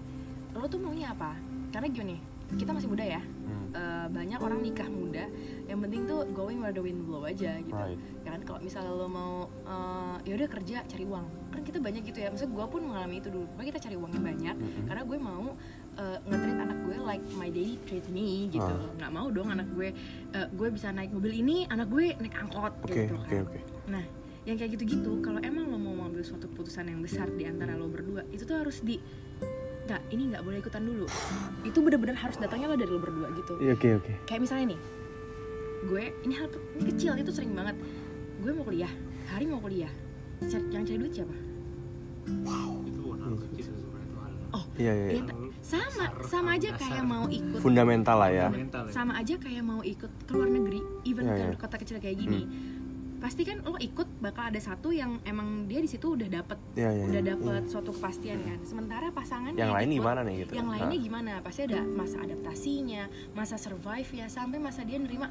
[0.53, 1.35] lo tuh maunya apa
[1.71, 2.17] karena gini
[2.59, 3.23] kita masih muda ya.
[3.23, 3.69] Hmm.
[3.73, 5.25] Eh, banyak orang nikah muda.
[5.67, 7.73] Yang penting tuh going where the wind blow aja gitu.
[7.73, 7.99] Right.
[8.23, 11.27] kan kalau misalnya lo mau eh, ya udah kerja cari uang.
[11.53, 12.29] Kan kita banyak gitu ya.
[12.33, 13.45] Maksudnya gue pun mengalami itu dulu.
[13.53, 14.57] Pokoknya kita cari uang yang banyak.
[14.57, 14.85] Mm-mm.
[14.89, 15.45] karena gue mau
[15.99, 18.65] uh, nge-treat anak gue like my daddy treat me gitu.
[18.65, 18.93] Ah.
[19.01, 19.93] nggak mau dong anak gue
[20.37, 23.45] eh, gue bisa naik mobil ini anak gue naik angkot oke gitu kan.
[23.45, 23.61] oke.
[23.89, 24.05] Nah
[24.43, 27.87] yang kayak gitu-gitu kalau emang lo mau mengambil suatu keputusan yang besar di antara lo
[27.87, 28.99] berdua itu tuh harus di
[29.83, 31.07] nggak ini nggak boleh ikutan dulu.
[31.67, 33.59] Itu bener-bener harus datangnya lo dari lo berdua gitu.
[33.59, 34.13] Iya, oke oke.
[34.27, 34.81] Kayak misalnya nih
[35.83, 36.47] gue ini hal
[36.79, 37.75] ini kecil itu sering banget.
[38.39, 38.91] Gue mau kuliah
[39.27, 39.91] hari mau kuliah.
[40.43, 41.35] Cer- yang cari duit siapa?
[42.87, 43.71] Itu hal kecil
[44.53, 45.35] oh iya iya iya, iya.
[45.65, 48.47] sama sama aja kayak mau ikut fundamental lah ya.
[48.53, 48.93] Fundamental ya.
[48.93, 51.57] sama aja kayak mau ikut ke luar negeri even Iya, ke iya.
[51.57, 52.41] kota kecil kayak gini
[53.23, 56.91] pasti kan lo ikut bakal ada satu yang emang dia di situ udah dapet Iya,
[56.91, 57.31] iya, udah iya.
[57.33, 61.07] dapet suatu kepastian kan sementara pasangan yang lain ikut, gimana nih gitu yang lainnya Hah?
[61.07, 65.31] gimana pasti ada masa adaptasinya masa survive ya sampai masa dia nerima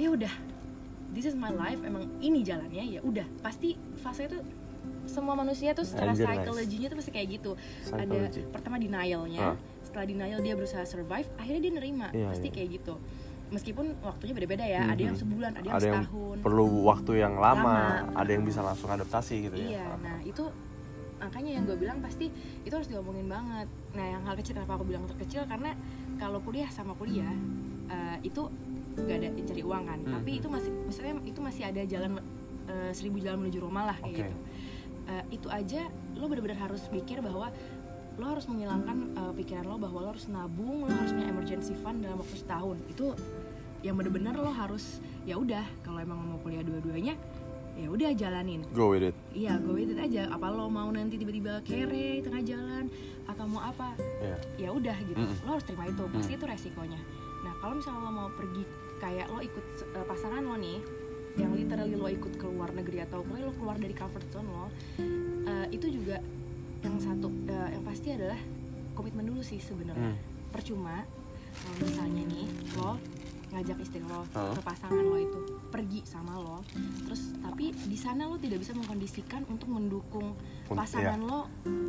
[0.00, 0.32] ya udah
[1.12, 4.40] this is my life emang ini jalannya ya udah pasti fase itu
[5.06, 6.40] semua manusia tuh secara Anjir, nice.
[6.40, 7.50] psikologinya tuh pasti kayak gitu
[7.92, 8.18] ada
[8.48, 9.56] pertama denialnya Ah.
[9.84, 12.54] setelah denial dia berusaha survive akhirnya dia nerima Iya, pasti iya.
[12.56, 12.94] kayak gitu
[13.46, 15.22] meskipun waktunya beda-beda ya ada yang Mhm.
[15.22, 17.62] sebulan ada yang ada yang setahun perlu waktu yang lama,
[18.02, 18.18] Lama.
[18.18, 20.44] ada yang bisa langsung adaptasi gitu ya Iya, nah itu
[21.16, 22.28] makanya yang gue bilang pasti
[22.60, 23.72] itu harus diomongin banget.
[23.96, 25.72] Nah yang hal kecil kenapa aku bilang terkecil karena
[26.16, 27.32] kalau kuliah sama kuliah
[27.86, 28.50] eh, itu
[28.96, 30.12] nggak ada cari uang kan, Hmm.
[30.12, 32.18] tapi itu masih misalnya itu masih ada jalan
[32.66, 34.22] eh, seribu jalan menuju Roma lah kayak Oke.
[34.26, 34.36] gitu.
[35.06, 35.86] Eh, itu aja
[36.18, 37.54] lo benar-benar harus pikir bahwa
[38.16, 42.00] lo harus menghilangkan eh, pikiran lo bahwa lo harus nabung, lo harus punya emergency fund
[42.00, 42.76] dalam waktu setahun.
[42.88, 43.12] Itu
[43.84, 44.98] yang benar-benar lo harus
[45.28, 47.14] ya udah kalau emang mau kuliah dua-duanya
[47.76, 50.32] ya udah jalanin go with it Iya, gue with it aja.
[50.32, 52.88] Apa lo mau nanti tiba-tiba kere tengah jalan
[53.28, 53.92] atau mau apa?
[54.24, 54.36] Iya.
[54.56, 55.20] Ya udah gitu.
[55.20, 55.44] Mm-mm.
[55.44, 56.02] Lo harus terima itu.
[56.08, 56.38] Pasti Mm.
[56.40, 57.00] itu resikonya.
[57.44, 58.64] Nah, kalau misalnya lo mau pergi
[58.96, 60.80] kayak lo ikut eh, pasangan lo nih
[61.36, 64.66] yang literally lo ikut ke luar negeri atau lo keluar dari comfort zone lo,
[65.44, 66.16] eh, itu juga
[66.80, 68.38] yang satu eh, yang pasti adalah
[68.92, 70.12] komitmen dulu sih sebenarnya.
[70.12, 70.18] Hmm.
[70.48, 71.04] Percuma
[71.56, 72.96] kalau misalnya nih lo
[73.46, 74.52] ngajak istri lo Hah?
[74.52, 76.66] atau pasangan lo itu pergi sama lo
[77.06, 80.34] terus tapi di sana lo tidak bisa mengkondisikan untuk mendukung
[80.66, 81.30] Untuk- pasangan iya.
[81.30, 81.40] lo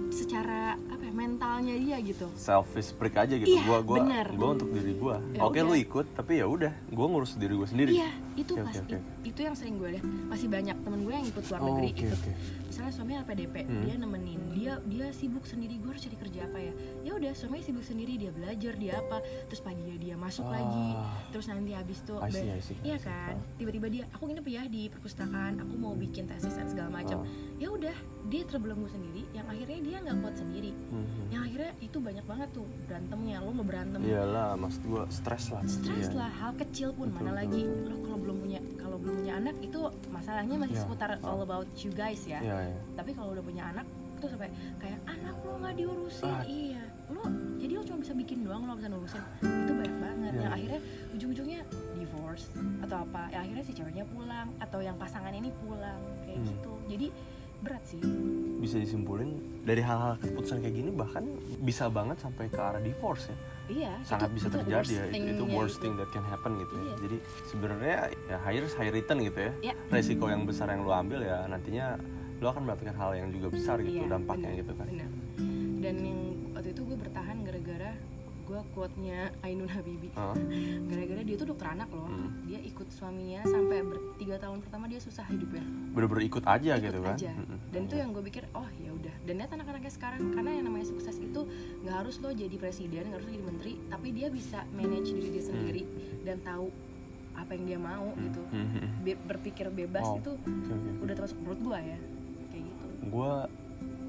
[0.08, 4.28] secara apa ya, mentalnya dia gitu selfish break aja gitu Iya, gua gua bener.
[4.34, 5.82] gua untuk diri gua Ya oke lu udah.
[5.82, 8.98] ikut tapi ya udah gua ngurus diri gua sendiri iya itu Oke, pas oke, oke.
[9.28, 11.88] It- itu yang sering gue lihat masih banyak temen gue yang ikut luar Oh, negeri.
[11.90, 12.32] oke ikut oke.
[12.68, 13.82] misalnya suaminya LPDP Hmm.
[13.82, 14.40] dia nemenin.
[14.50, 15.78] Dia dia sibuk sendiri.
[15.78, 16.74] Gue harus cari kerja apa ya?
[17.04, 18.14] Ya udah suaminya sibuk sendiri.
[18.18, 19.18] Dia belajar dia apa.
[19.46, 20.86] Terus paginya dia masuk lagi.
[20.94, 23.38] Ah, terus nanti habis tuh I see, I iya kan?
[23.58, 25.60] Tiba-tiba dia aku nginep ya di perpustakaan.
[25.60, 27.20] Aku mau bikin tesis dan segala macam.
[27.20, 27.30] Ah.
[27.58, 27.96] ya udah
[28.28, 29.26] dia terbelenggu sendiri.
[29.32, 30.72] Yang akhirnya dia nggak kuat sendiri.
[30.88, 31.24] Mhm.
[31.28, 33.38] yang akhirnya itu banyak banget tuh berantemnya.
[33.40, 34.00] Lo mau berantem.
[34.00, 35.62] Iyalah maksud gua stres lah.
[35.64, 36.18] Stres Iya.
[36.18, 36.32] lah.
[36.32, 37.10] Hal kecil pun.
[37.10, 37.42] Betul, mana betul.
[37.42, 37.62] lagi?
[37.88, 40.84] lo kalau belum punya kalau belum punya anak itu masalahnya masih Iya.
[40.84, 41.26] seputar Ah.
[41.26, 42.38] all about you guys ya.
[42.38, 46.26] Iya iya tapi kalau udah punya anak itu sampai kayak anak lo nggak diurusin.
[46.28, 46.44] Ah.
[46.44, 46.84] iya.
[47.08, 47.22] Lo
[47.58, 50.32] jadi lo cuma bisa bikin doang lo bisa ngurusin itu banyak banget.
[50.32, 50.80] Iya, yang akhirnya
[51.12, 51.60] ujung-ujungnya
[51.96, 52.46] divorce
[52.82, 53.22] atau apa.
[53.28, 55.98] Yang akhirnya si ceweknya pulang atau yang pasangan ini pulang.
[56.22, 56.48] Kayak Hmm.
[56.48, 56.74] gitu.
[56.88, 57.08] Jadi
[57.60, 58.00] berat sih.
[58.58, 61.24] Bisa disimpulin dari hal-hal keputusan kayak gini bahkan
[61.60, 63.38] bisa banget sampai ke arah divorce ya.
[63.68, 65.06] Iya sangat itu- bisa itu terjadi ya.
[65.10, 66.84] Itu, itu worst thing that can happen gitu ya.
[66.84, 66.96] Iya.
[66.98, 69.52] jadi sebenarnya ya high risk high return gitu ya.
[69.62, 69.74] Iya.
[69.90, 72.00] resiko yang besar yang lo ambil ya nantinya
[72.38, 74.88] lo akan mendapatkan hal yang juga besar gitu Iya, dampaknya bener, gitu kan.
[74.88, 75.10] bener.
[75.78, 76.20] dan yang
[78.58, 80.34] gue quote-nya Ainun Habibi Hah?
[80.84, 82.34] gara-gara dia tuh dokter anak loh Hmm.
[82.44, 83.86] dia ikut suaminya sampai
[84.18, 85.62] tiga tahun pertama dia susah hidupnya
[85.94, 87.32] bener-bener ikut aja Ikut gitu kan aja.
[87.32, 87.58] Mm-mm.
[87.70, 90.88] dan itu yang gue pikir oh ya udah dan lihat anak-anaknya sekarang karena yang namanya
[90.88, 91.42] sukses itu
[91.80, 95.30] nggak harus lo jadi presiden nggak harus lo jadi menteri tapi dia bisa manage diri
[95.30, 95.84] dia sendiri
[96.24, 96.74] dan tahu
[97.36, 98.24] apa yang dia mau Hmm.
[98.24, 98.90] gitu Hmm.
[99.00, 100.18] Be- berpikir bebas Oh.
[100.18, 100.90] itu oke.
[101.00, 101.98] udah termasuk menurut gue ya
[102.48, 103.34] kayak gitu gue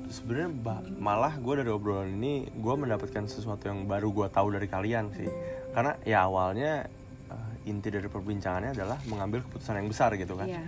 [0.09, 0.51] sebenarnya
[0.99, 5.29] malah gue dari obrolan ini gue mendapatkan sesuatu yang baru gue tahu dari kalian sih.
[5.73, 6.89] Karena ya awalnya
[7.31, 10.49] eh, inti dari perbincangannya adalah mengambil keputusan yang besar gitu kan.
[10.49, 10.63] Iya.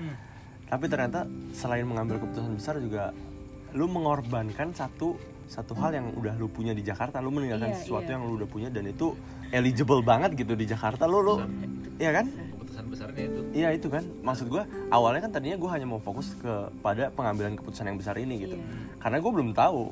[0.71, 3.11] tapi ternyata selain mengambil keputusan besar juga
[3.75, 5.19] lu mengorbankan satu
[5.51, 7.19] satu hal yang udah lu punya di Jakarta.
[7.19, 8.15] Lu meninggalkan Iya, sesuatu iya.
[8.15, 9.19] yang lu udah punya dan itu
[9.51, 11.11] eligible banget gitu di Jakarta.
[11.11, 11.43] Lu lu
[11.99, 12.15] iya.
[12.15, 12.31] kan?
[12.31, 12.50] Keputusan
[13.01, 17.09] besarnya itu Iya itu kan, maksud gue awalnya kan tadinya gue hanya mau fokus kepada
[17.17, 18.61] pengambilan keputusan yang besar ini gitu.
[18.61, 19.01] Iya.
[19.01, 19.89] Karena gue belum tahu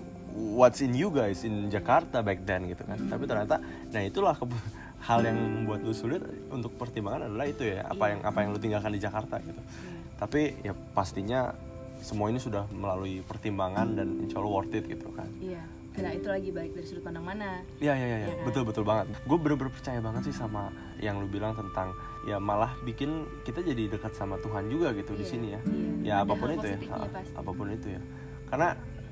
[0.54, 3.00] what's in you guys in Jakarta back then gitu kan.
[3.08, 4.36] Tapi ternyata, nah itulah
[5.08, 6.20] hal yang membuat lu sulit
[6.52, 8.12] untuk pertimbangan adalah itu ya apa Iya.
[8.12, 9.56] yang apa yang lu tinggalkan di Jakarta gitu.
[9.56, 9.98] Iya.
[10.20, 11.56] Tapi ya pastinya
[11.98, 15.26] semua ini sudah melalui pertimbangan dan insya Allah worth it gitu kan.
[15.40, 15.64] Iya.
[15.96, 17.64] Nah itu lagi baik dari sudut pandang mana?
[17.80, 18.18] Iya iya iya.
[18.20, 18.44] Iya kan?
[18.44, 19.06] betul betul banget.
[19.24, 20.68] Gue bener-bener percaya banget sih sama
[20.98, 21.90] yang lu bilang tentang
[22.22, 23.10] ya malah bikin
[23.42, 25.60] kita jadi dekat sama Tuhan juga gitu di Iya, sini ya.
[25.64, 25.90] iya.
[25.98, 27.32] Ya Ada apa pun itu ya, ha, pasti.
[27.34, 28.00] apa pun itu ya.
[28.46, 28.68] Karena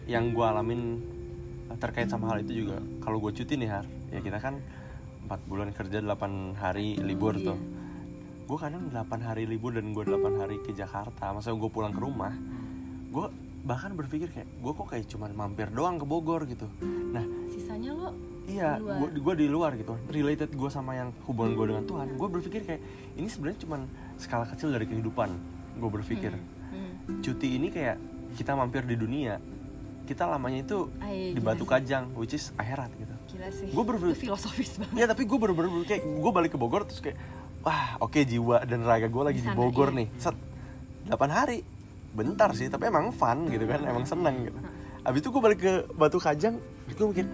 [0.06, 0.80] yang gue alamin
[1.76, 4.62] terkait sama hal itu juga kalau gue cuti nih har, ya kita kan
[5.26, 7.50] empat bulan kerja 8 hari libur Iya.
[7.50, 7.58] tuh.
[8.46, 11.34] Gue kadang 8 hari libur dan gue 8 hari ke Jakarta.
[11.34, 12.30] Masa gue pulang ke rumah,
[13.10, 13.26] gue
[13.66, 16.70] bahkan berpikir kayak gue kok kayak cuman mampir doang ke Bogor gitu.
[17.10, 18.14] Nah sisanya lo
[18.46, 19.98] iya gue gue di luar gitu.
[20.06, 22.80] Related gue sama yang hubungan gue dengan Tuhan gue berpikir kayak
[23.18, 23.80] ini sebenarnya cuman
[24.16, 25.34] skala kecil dari kehidupan
[25.76, 26.30] gue berpikir.
[26.32, 27.20] Hmm, hmm.
[27.20, 27.98] cuti ini kayak
[28.38, 29.42] kita mampir di dunia
[30.06, 31.66] kita lamanya itu Ah, iya, di Batu.
[31.66, 33.10] Kajang which is akhirat gitu.
[33.34, 33.74] Gila sih.
[33.74, 34.94] Gua berber- itu filosofis banget.
[35.02, 37.18] Ya tapi gue bener-bener kayak gue balik ke Bogor terus kayak
[37.66, 40.06] wah oke jiwa dan raga gue lagi Di di Bogor iya.
[40.06, 40.08] nih.
[40.22, 40.38] Set
[41.10, 41.66] 8 hari
[42.16, 44.58] bentar sih tapi emang fun gitu kan emang seneng gitu.
[45.04, 46.56] Abis itu gue balik ke Batu Kajang
[46.88, 47.26] gue mikir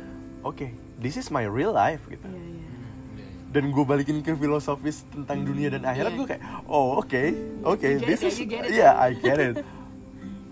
[0.43, 0.67] oke
[0.99, 2.27] this is my real life gitu.
[2.27, 2.69] Iya, iya.
[3.55, 6.19] dan gue balikin ke filosofis tentang dunia dan akhirat Iya.
[6.19, 7.23] gue kayak oh oke
[7.63, 9.63] oke You get this it, is yeah I get it.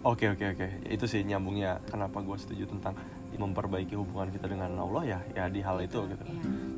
[0.00, 0.66] Oke oke oke.
[0.88, 2.96] Itu sih nyambungnya kenapa gue setuju tentang
[3.32, 6.24] memperbaiki hubungan kita dengan Allah ya ya di hal itu gitu.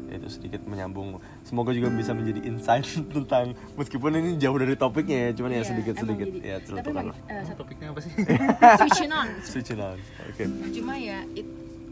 [0.07, 1.16] Ya, itu sedikit menyambung.
[1.40, 2.84] Semoga juga bisa menjadi insight
[3.14, 6.66] tentang meskipun ini jauh dari topiknya ya cuman ya Iya, sedikit sedikit jadi- ya tapi
[6.66, 8.12] celutukan lah eh, satu topiknya apa sih?
[8.80, 9.28] Switching on.
[9.40, 10.44] Switching on oke.
[10.70, 11.48] Cuma ya it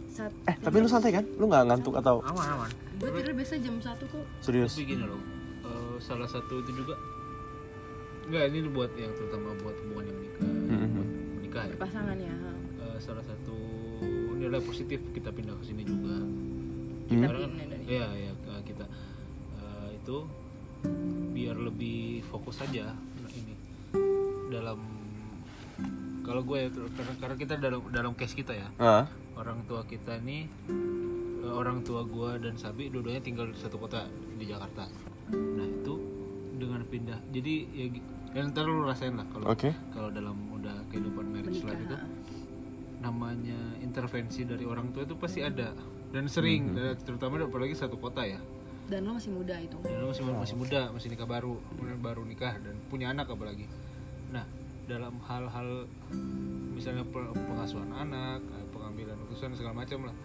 [0.08, 1.24] sat, eh tapi lu santai kan?
[1.32, 2.70] Lu nggak ngantuk atau aman aman.
[2.98, 4.24] Gue tidur biasa jam satu kok.
[4.40, 4.74] Serius?
[4.74, 5.20] Tapi gini loh
[5.62, 6.94] eh, salah satu itu juga
[8.22, 10.42] Enggak, ini buat yang terutama buat hubungan yang menikah.
[10.46, 10.88] Mhm.
[10.92, 11.74] buat menikah ya.
[11.76, 12.34] Pasangan ya.
[12.78, 13.49] Eh, salah satu
[14.40, 16.16] nilai positif kita pindah ke sini juga.
[17.04, 17.22] Kita Hmm.
[17.28, 18.84] Karena- pindah dari Iya, iya ke- kita.
[19.58, 20.16] Eh, itu
[21.30, 23.54] biar lebih fokus aja nah, ini.
[24.48, 24.80] Dalam
[26.22, 28.68] kalau gue ya, karena karena kita dalam dalam case kita ya.
[28.76, 29.04] Ah.
[29.34, 30.46] Orang tua kita nih
[31.40, 34.86] eh, orang tua gue dan Sabi dua-duanya tinggal di satu kota di Jakarta.
[35.30, 35.94] Nah itu
[36.54, 37.18] dengan pindah.
[37.28, 37.84] Jadi ya
[38.30, 39.70] ya ntar lu rasain lah kalau oke.
[39.90, 41.96] kalau dalam udah kehidupan marriage menikah life itu.
[41.96, 42.06] Ha.
[43.00, 45.72] Namanya intervensi dari orang tua itu pasti ada
[46.10, 46.76] dan sering Mhm.
[46.76, 48.40] dan terutama apalagi satu kota ya.
[48.86, 49.78] Dan lo masih muda itu.
[49.80, 53.64] Dan lo masih masih muda masih nikah baru kemudian baru nikah dan punya anak apalagi.
[54.28, 54.44] Nah
[54.84, 55.86] dalam hal-hal
[56.70, 60.16] misalnya pe- pengasuhan anak eh, pengambilan keputusan segala macam lah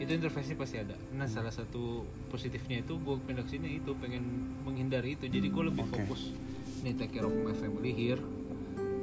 [0.00, 0.96] itu intervensi pasti ada.
[1.12, 4.24] Nah salah satu positifnya itu gue pindah ke sini itu pengen
[4.64, 5.28] menghindari itu.
[5.28, 6.02] Jadi gue lebih Oke.
[6.02, 6.34] fokus.
[6.82, 8.18] Nih take care of my family here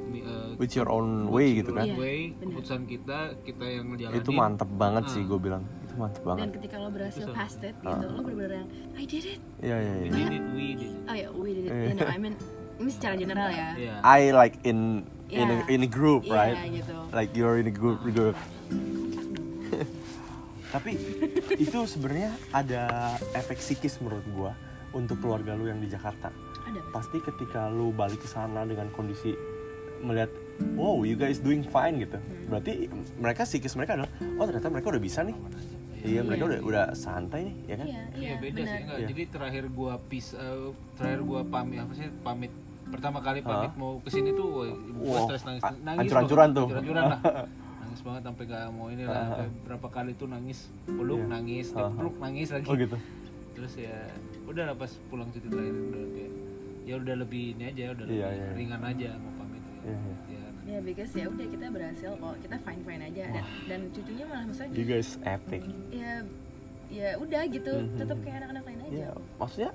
[0.06, 1.84] Eh, with your own way gitu kan?
[1.84, 2.62] Iya, way benar.
[2.62, 4.22] keputusan kita kita yang ngejalanin.
[4.22, 5.28] Itu mantep banget sih Ah.
[5.28, 5.62] gue bilang.
[5.82, 8.14] Itu mantep dan banget ketika lo berhasil Itu past it gitu Ah.
[8.14, 9.40] lo bener-bener yang I did it.
[9.60, 10.94] Iya iya we iya did it we did it.
[11.06, 11.70] Oh ya we did it.
[11.70, 11.84] Eh.
[11.90, 12.34] you know, I mean
[12.76, 13.68] ini secara general ya.
[13.74, 13.94] Iya.
[14.00, 15.74] I like in in a, Iya.
[15.74, 16.58] in a group Iya, right?
[16.70, 16.94] gitu.
[17.10, 18.36] Like you're in a group group
[20.74, 20.98] tapi
[21.56, 22.84] itu sebenarnya ada
[23.32, 24.52] efek psikis menurut gua
[24.92, 26.28] untuk keluarga lu yang di Jakarta.
[26.66, 26.80] Ada.
[26.90, 29.32] Pasti ketika lu balik ke sana dengan kondisi
[29.98, 30.30] melihat
[30.72, 32.48] wow you guys doing fine gitu Hmm.
[32.48, 32.86] berarti
[33.16, 35.34] mereka psikis mereka adalah oh ternyata mereka udah bisa nih
[36.00, 36.48] iya mereka Iya.
[36.48, 38.68] udah udah santai nih ya kan iya Iya beda benar.
[38.68, 38.96] sih enggak.
[38.96, 39.06] Iya.
[39.08, 42.52] Jadi terakhir gua pis eh, terakhir gua pamit apa sih pamit
[42.86, 43.74] pertama kali pamit Hah?
[43.74, 44.64] mau ke sini tuh gua
[44.96, 46.66] Wow, stres nangis nangis hancur-hancuran banget, tuh.
[46.68, 47.20] hancur-hancuran lah
[47.82, 49.26] nangis banget sampai gak mau ini lah Ah.
[49.26, 51.26] sampai berapa kali tuh nangis peluk Iya.
[51.28, 51.90] nangis ah.
[51.90, 52.96] peluk nangis lagi oh gitu
[53.52, 53.96] terus ya
[54.46, 56.32] udah lah pas pulang cuti terakhir udah kayak
[56.84, 58.50] ya udah lebih ini aja udah Iya, lebih iya, iya.
[58.54, 59.32] ringan aja mau
[59.88, 60.40] pamit Iya, iya.
[60.40, 64.24] ya ya because ya udah kita berhasil kok kita fine fine aja dan, dan cucunya
[64.24, 66.12] malah maksudnya you guys epic ya
[66.88, 67.96] ya udah gitu Mhm.
[67.96, 69.70] tetap kayak anak-anak lain aja Iya, maksudnya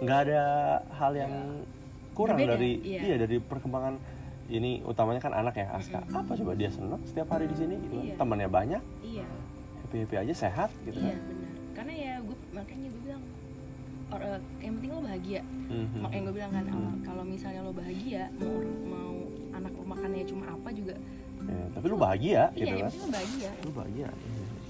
[0.00, 0.42] nggak ada
[0.90, 1.32] hal yang
[2.10, 3.00] kurang Berbeda, dari iya.
[3.02, 3.94] iya dari perkembangan
[4.46, 6.04] ini utamanya kan anak ya Aska.
[6.04, 6.20] Mm-mm.
[6.20, 7.96] Apa coba dia senang setiap hari di sini gitu.
[7.98, 8.14] Iya.
[8.14, 9.24] Temannya banyak, iya
[9.82, 11.20] happy happy aja sehat gitu iya kan.
[11.22, 13.22] benar karena ya gue makanya gue bilang
[14.06, 15.98] or, eh, yang penting lo bahagia Mhm.
[15.98, 17.02] makanya gue bilang kan awal, Hmm.
[17.02, 18.56] kalau misalnya lo bahagia mau
[18.86, 19.14] mau
[19.54, 20.96] anak lo makannya cuma apa juga
[21.44, 22.88] Ya, tapi lu bahagia iya gitu kan.
[22.88, 24.08] penting lo bahagia Lu bahagia.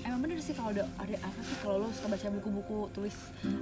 [0.03, 3.15] emang bener sih kalau ada ada apa sih kalau lo suka baca buku-buku tulis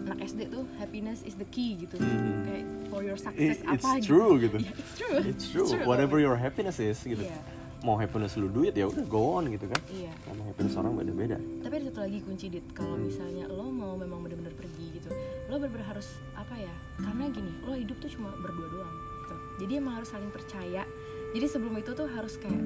[0.02, 2.40] anak SD tuh happiness is the key gitu Hmm.
[2.42, 4.56] kayak for your It- success it's apa true gitu.
[4.58, 5.68] Iya, it's true It's true.
[5.84, 7.20] Whatever your happiness is gitu.
[7.20, 7.36] iya
[7.82, 9.80] Mau happiness lu duit ya udah go on gitu kan.
[9.90, 11.36] iya Karena happiness orang beda-beda.
[11.60, 13.04] tapi ada satu lagi kunci dit kalau Hmm.
[13.04, 15.12] misalnya lo mau memang benar-benar pergi gitu
[15.46, 19.72] lo benar-benar harus apa ya karena gini lo hidup tuh cuma berdua doang gitu jadi
[19.78, 20.88] emang harus saling percaya
[21.32, 22.60] jadi sebelum itu tuh harus kayak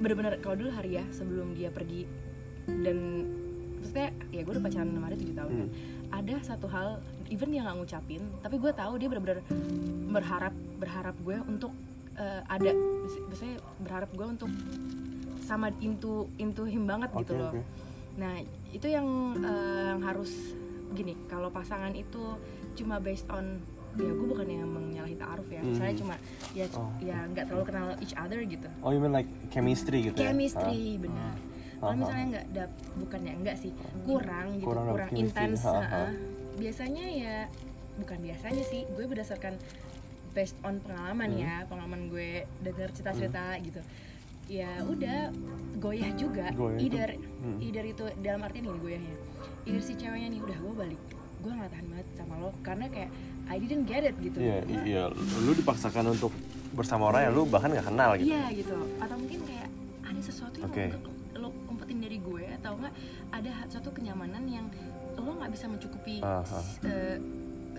[0.00, 2.08] benar-benar kalau dulu hari ya sebelum dia pergi
[2.66, 3.26] dan
[3.80, 5.70] maksudnya ya gue udah pacaran sama dia tujuh tahun kan Hmm.
[6.10, 6.88] ada satu hal
[7.30, 9.40] even dia nggak ngucapin tapi gue tahu dia benar-benar
[10.10, 11.72] berharap berharap gue untuk
[12.16, 12.72] eh, ada
[13.28, 14.50] maksudnya berharap gue untuk
[15.44, 17.62] sama into into him banget gitu Oke, loh oke.
[18.18, 18.42] Nah,
[18.74, 19.06] itu yang
[19.38, 20.52] yang harus
[20.92, 22.36] gini, kalau pasangan itu
[22.74, 23.62] cuma based on
[23.92, 25.60] ya gue bukan yang menyalahi ta'aruf ya.
[25.60, 26.00] Misalnya Mhm.
[26.00, 26.14] cuma
[26.52, 26.90] ya Oh.
[27.00, 28.68] ya nggak terlalu kenal each other gitu.
[28.78, 30.30] Oh, you mean like chemistry gitu ya?
[30.30, 31.34] Chemistry benar.
[31.74, 33.72] Kalau Ah, misalnya nggak dap bukannya enggak sih,
[34.04, 35.64] kurang gitu, Kurang kurang, intens.
[35.64, 36.10] heeh.
[36.54, 37.36] Biasanya ya
[37.96, 39.56] bukan biasanya sih, gue berdasarkan
[40.30, 41.40] based on pengalaman Hmm.
[41.40, 42.30] ya, pengalaman gue
[42.60, 43.80] dengar cerita-cerita gitu.
[44.48, 45.30] ya udah
[45.78, 47.58] goyah juga Goyah itu- either Hmm.
[47.60, 49.14] either itu dalam artian ini goyahnya
[49.62, 51.02] either si ceweknya nih udah gue balik
[51.38, 53.14] gue nggak tahan banget sama lo karena kayak
[53.50, 55.02] I didn't get it gitu Iya, Gua- iya,
[55.42, 56.30] lu dipaksakan untuk
[56.70, 58.30] bersama orang yang lu bahkan nggak kenal gitu.
[58.30, 58.76] Iya gitu.
[58.96, 59.68] Atau mungkin kayak
[60.00, 60.84] ada sesuatu yang Oke.
[60.94, 62.94] lo, lo umpetin dari gue atau enggak
[63.32, 64.66] ada suatu kenyamanan yang
[65.16, 66.60] lo nggak bisa mencukupi Aha.
[66.86, 67.18] eh,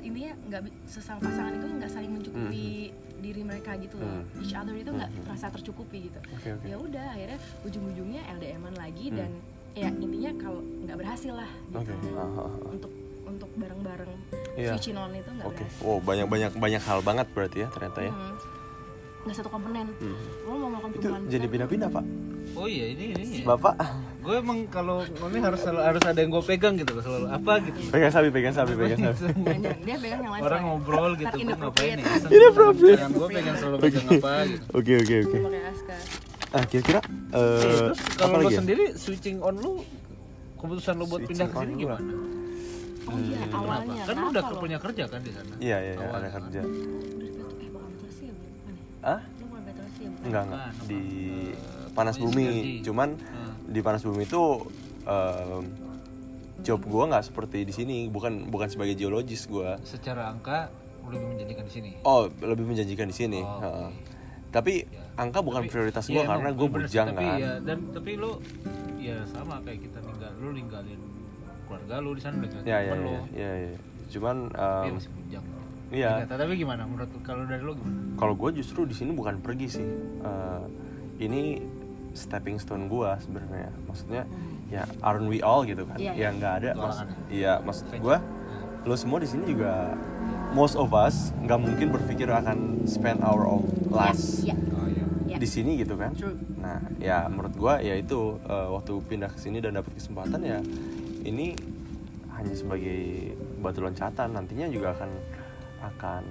[0.02, 4.12] intinya nggak sesama pasangan itu nggak saling mencukupi diri mereka gitu loh.
[4.12, 4.42] Hmm.
[4.44, 5.22] Each other itu nggak Mhm.
[5.24, 6.20] merasa tercukupi gitu.
[6.36, 6.66] Oke, oke.
[6.68, 9.18] Ya udah akhirnya ujung-ujungnya LDM-an lagi Hmm.
[9.18, 9.32] dan
[9.72, 11.80] ya intinya kalau nggak berhasil lah gitu.
[11.80, 11.94] Oke.
[12.12, 12.50] Aha, aha.
[12.68, 12.92] Untuk
[13.32, 14.12] untuk bareng-bareng
[14.54, 14.76] Iya.
[14.76, 15.64] switching on itu nggak Oke.
[15.64, 15.82] berhasil.
[15.82, 18.12] Wow, banyak banyak banyak hal banget berarti ya ternyata ya.
[18.12, 18.36] Hmm.
[19.22, 19.88] Nggak satu komponen.
[19.96, 20.18] Hmm.
[20.44, 22.06] Lo mau melakukan Itu perubahan jadi pindah-pindah, Pak.
[22.52, 23.46] oh iya ini ini ya.
[23.48, 23.74] Bapak
[24.22, 27.54] gue emang kalau ini harus selalu harus ada yang gue pegang gitu loh selalu apa
[27.64, 29.18] gitu pegang sapi, pegang sapi, pegang sapi.
[29.34, 33.00] Jangan, dia pegang yang lain orang ngobrol gitu gue ngapain ya Inappropriate.
[33.00, 35.38] yang gue pegang selalu pegang apa gitu Oke, oke, oke.
[36.52, 37.00] Ah, kira-kira
[37.32, 38.60] eh terus apa kalau lo ya?
[38.60, 39.72] sendiri switching on lu
[40.60, 42.12] keputusan lo buat pindah ke sini gimana?
[43.12, 43.54] Oh iya Hmm.
[43.54, 44.08] awalnya Kenapa?
[44.08, 45.54] Kan lu kenapa udah punya kerja kan di sana?
[45.58, 46.42] Iya, iya, iya, Awalnya ada kan.
[46.42, 46.60] kerja.
[46.62, 46.66] Eh
[49.42, 49.74] bukan ya ya?
[49.74, 49.88] Ah?
[49.92, 50.60] Sih ya Enggak, enggak.
[50.84, 51.00] Di
[51.52, 52.80] Eh, Panas Bumi.
[52.82, 54.42] Cuman Nah, di Panas Bumi itu
[55.04, 55.64] em,
[56.60, 59.78] job gua nggak seperti di sini, bukan bukan sebagai geologis gua.
[59.84, 60.70] secara angka
[61.04, 61.90] lebih menjanjikan di sini.
[62.02, 63.40] Oh, lebih menjanjikan di sini.
[63.40, 63.90] Oh, Heeh.
[63.90, 64.00] oke.
[64.52, 65.02] Tapi Ya.
[65.18, 67.38] angka bukan Tapi- prioritas iya, gua karena sih, bujang tapi kan.
[67.40, 68.32] ya, dan tapi lu
[68.98, 71.00] ya sama kayak kita ninggal lu ninggalin
[71.72, 73.12] keluarga lu di sana dengan Ya, ya, temen lu.
[73.16, 73.80] ya, ya, ya.
[74.12, 75.46] Cuman Iya em, masih bujang.
[75.90, 76.12] iya.
[76.20, 77.96] Ya, tapi gimana menurut kalau dari lu gimana?
[78.14, 79.88] kalau gue justru di sini bukan pergi sih
[80.22, 80.64] Eh,
[81.22, 81.64] ini
[82.12, 84.28] stepping stone gue sebenarnya maksudnya
[84.68, 86.30] ya aren't we all gitu kan Iya, ya iya.
[86.30, 86.98] nggak ada mas
[87.32, 88.18] iya maksud gue
[88.84, 89.96] lo semua di sini juga
[90.52, 94.12] most of us nggak mungkin berpikir akan spend our own ya,
[94.76, 95.06] Oh iya.
[95.28, 95.38] ya.
[95.40, 96.36] di sini gitu kan True.
[96.60, 100.60] nah ya menurut gue ya itu eh, waktu pindah ke sini dan dapat kesempatan ya
[101.24, 101.54] ini
[102.34, 105.12] hanya sebagai batu loncatan nantinya juga akan
[105.82, 106.24] akan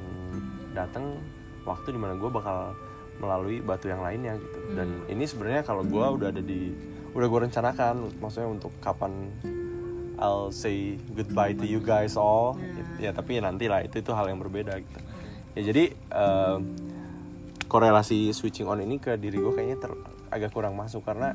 [0.73, 1.19] datang
[1.63, 2.75] waktu di mana gue bakal
[3.21, 5.13] melalui batu yang lainnya gitu dan Hmm.
[5.13, 6.73] ini sebenarnya kalau gue udah ada di
[7.13, 9.29] udah gue rencanakan maksudnya untuk kapan
[10.21, 13.01] I'll say goodbye to you guys all Nah.
[13.01, 15.01] ya tapi ya nanti lah itu itu hal yang berbeda gitu
[15.59, 16.59] ya jadi eh,
[17.67, 21.35] korelasi switching on ini ke diri gue kayaknya ter- agak kurang masuk karena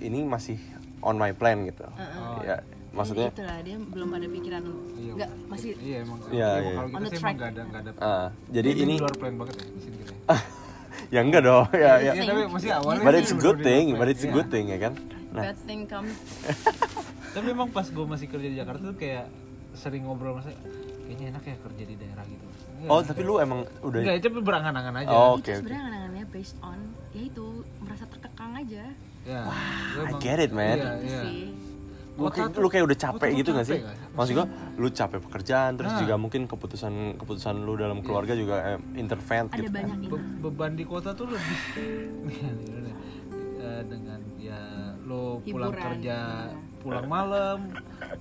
[0.00, 0.56] ini masih
[1.00, 2.36] on my plan gitu Heeh.
[2.44, 2.56] ya
[2.90, 6.18] maksudnya Ya, itulah dia belum ada pikiran Iya, nggak masih Iya emang.
[6.28, 6.70] Iya, emang iya.
[6.70, 7.22] Kalau On kita the sih track.
[7.22, 7.90] emang nggak ada nggak ada.
[8.00, 10.12] ah, jadi ini di luar plan banget ya di sini kita.
[10.12, 10.38] ya.
[11.08, 13.02] ya enggak dong ya ya Iya, tapi masih awalnya.
[13.02, 14.34] but it's a good thing but it's a Iya.
[14.34, 14.92] good thing ya kan
[15.30, 16.14] nah bad thing comes
[17.30, 19.30] Tapi emang pas gue masih kerja di Jakarta tuh kayak
[19.72, 20.58] sering ngobrol sama saya,
[21.00, 22.42] kayaknya enak ya kerja di daerah gitu.
[22.74, 25.08] Enggak, oh tapi lu emang udah Enggak, itu berangan-angan aja.
[25.08, 26.78] Oh, itu oke, sebenarnya angan-angannya based on
[27.08, 27.46] ya itu
[27.78, 28.82] merasa terkekang aja
[29.22, 29.52] Ya, gua
[30.00, 30.76] I emang- get it, man.
[30.76, 31.22] Iya, iya.
[31.22, 31.46] sih
[32.12, 33.80] lu kayak, lu kayak udah capek gitu gak sih?
[33.80, 34.12] sih?
[34.12, 34.46] Maksud gua
[34.76, 36.00] lu capek pekerjaan terus Nah.
[36.00, 40.00] juga mungkin keputusan keputusan lu dalam keluarga juga eh, intervene ada gitu banyak kan.
[40.02, 41.58] itu Be- beban di kota tuh lebih
[43.60, 44.60] Eh, dengan ya
[45.02, 45.84] lo pulang Hiburan.
[45.94, 46.18] kerja
[46.78, 47.58] pulang malam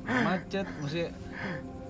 [0.05, 1.15] macet maksudnya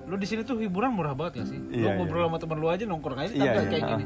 [0.05, 1.60] lu di sini tuh hiburan murah banget gak sih?
[1.60, 2.28] lu Iya, ngobrol iya.
[2.28, 4.03] sama teman lu aja nongkrong aja Iya, tangga iya, kayak gini.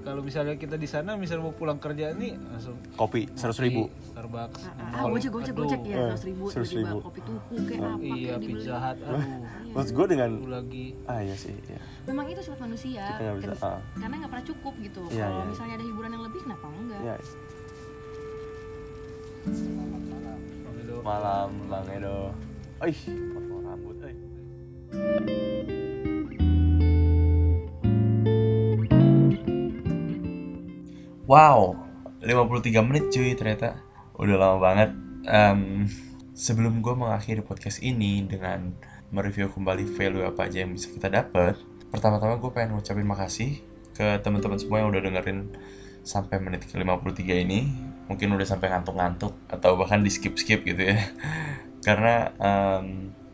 [0.00, 4.08] Kalau misalnya kita di sana misalnya mau pulang kerja nih langsung kopi seratus ribu kopi,
[4.10, 6.96] Starbucks, ah, ah, gocek gocek gocek ya Eh, seratus ribu seratus ribu.
[7.00, 9.20] kopi tuku kayak apa Iya, kayak dibeli pizza hut, aduh.
[9.20, 9.38] Iya.
[9.70, 11.80] maksud gua dengan lagi ah iya sih iya.
[12.04, 13.80] memang itu sifat manusia Kita nggak bisa, ah.
[13.94, 15.48] karena nggak pernah cukup gitu Iya, kalau iya.
[15.48, 17.16] misalnya ada hiburan yang lebih kenapa enggak Iya.
[20.60, 20.96] Bang Edo.
[21.00, 22.18] malam bang Edo
[22.80, 24.16] Ih, potong rambut eh.
[31.30, 31.78] Wow,
[32.26, 33.78] 53 menit cuy ternyata.
[34.18, 34.90] Udah lama banget.
[35.30, 35.86] Em,
[36.34, 38.74] Sebelum gue mengakhiri podcast ini dengan
[39.14, 41.54] mereview kembali value apa aja yang bisa kita dapat
[41.94, 43.62] Pertama-tama gue pengen ngucapin makasih
[43.94, 45.54] ke teman-teman semua yang udah dengerin
[46.02, 47.70] sampai menit ke 53 ini.
[48.10, 50.98] Mungkin udah sampai ngantuk-ngantuk atau bahkan di skip-skip gitu ya.
[51.86, 52.34] Karena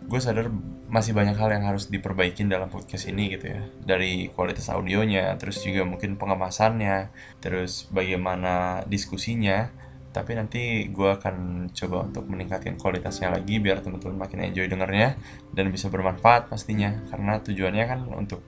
[0.06, 0.46] gue sadar
[0.86, 3.60] masih banyak hal yang harus diperbaikin dalam podcast ini gitu ya.
[3.82, 7.10] Dari kualitas audionya, terus juga mungkin pengemasannya
[7.42, 9.66] terus bagaimana diskusinya.
[10.14, 15.18] Tapi nanti gue akan coba untuk meningkatkan kualitasnya lagi biar teman-teman makin enjoy dengernya
[15.52, 17.02] dan bisa bermanfaat pastinya.
[17.10, 18.40] Karena tujuannya kan untuk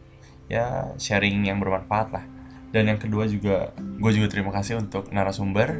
[0.48, 2.24] ya sharing yang bermanfaat lah.
[2.72, 5.76] Dan yang kedua juga gue juga terima kasih untuk narasumber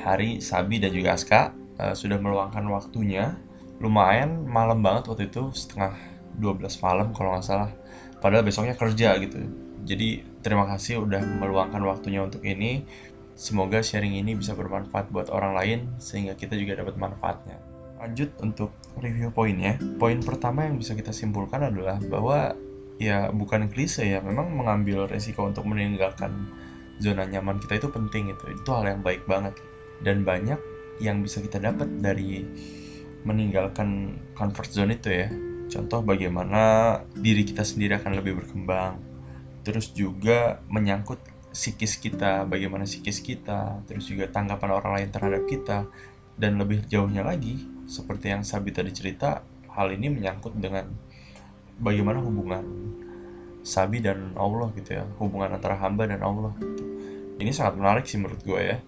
[0.00, 3.36] Hari, Sabi dan juga Aska eh, sudah meluangkan waktunya
[3.80, 5.96] lumayan malam banget waktu itu setengah
[6.38, 7.70] 12 malam kalau nggak salah
[8.20, 9.40] padahal besoknya kerja gitu
[9.88, 12.84] jadi terima kasih udah meluangkan waktunya untuk ini
[13.40, 17.56] Semoga sharing ini bisa bermanfaat buat orang lain sehingga kita juga dapat manfaatnya.
[17.96, 18.68] Lanjut untuk
[19.00, 19.80] review poinnya.
[19.96, 22.52] Poin pertama yang bisa kita simpulkan adalah bahwa
[23.00, 26.52] ya bukan klise ya, memang mengambil resiko untuk meninggalkan
[27.00, 28.44] zona nyaman kita itu penting itu.
[28.60, 29.56] Itu hal yang baik banget
[30.04, 30.60] dan banyak
[31.00, 32.44] yang bisa kita dapat dari
[33.24, 35.28] meninggalkan comfort zone itu ya.
[35.70, 38.98] Contoh bagaimana diri kita sendiri akan lebih berkembang.
[39.62, 45.78] Terus juga menyangkut psikis kita, bagaimana psikis kita, terus juga tanggapan orang lain terhadap kita,
[46.40, 47.58] dan lebih jauhnya lagi,
[47.90, 50.88] seperti yang Sabi tadi cerita, hal ini menyangkut dengan
[51.78, 52.64] bagaimana hubungan
[53.60, 56.56] Sabi dan Allah gitu ya, hubungan antara hamba dan Allah.
[57.36, 58.78] Ini sangat menarik sih menurut gue ya.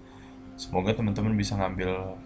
[0.56, 2.16] Semoga teman-teman bisa ngambil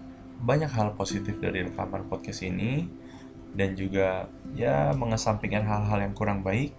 [0.42, 2.88] banyak hal positif dari rekaman podcast ini
[3.56, 6.76] dan juga ya mengesampingkan hal-hal yang kurang baik.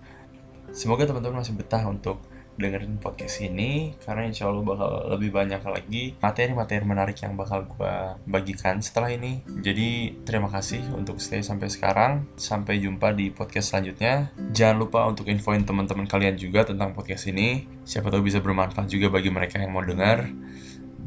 [0.70, 2.22] Semoga teman-teman masih betah untuk
[2.58, 7.96] dengerin podcast ini karena insya Allah bakal lebih banyak lagi materi-materi menarik yang bakal gue
[8.26, 9.46] bagikan setelah ini.
[9.62, 12.26] Jadi terima kasih untuk stay sampai sekarang.
[12.36, 14.34] Sampai jumpa di podcast selanjutnya.
[14.52, 17.70] Jangan lupa untuk infoin teman-teman kalian juga tentang podcast ini.
[17.86, 20.26] Siapa tahu bisa bermanfaat juga bagi mereka yang mau dengar.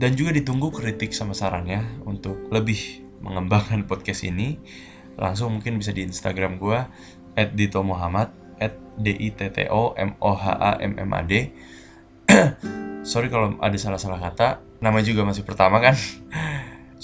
[0.00, 4.56] Dan juga ditunggu kritik sama sarannya untuk lebih mengembangkan podcast ini.
[5.20, 6.80] Langsung mungkin bisa di Instagram gue
[7.36, 11.52] at d i t t o m o h a m m a d.
[13.10, 14.64] Sorry kalau ada salah-salah kata.
[14.80, 15.92] Nama juga masih pertama kan?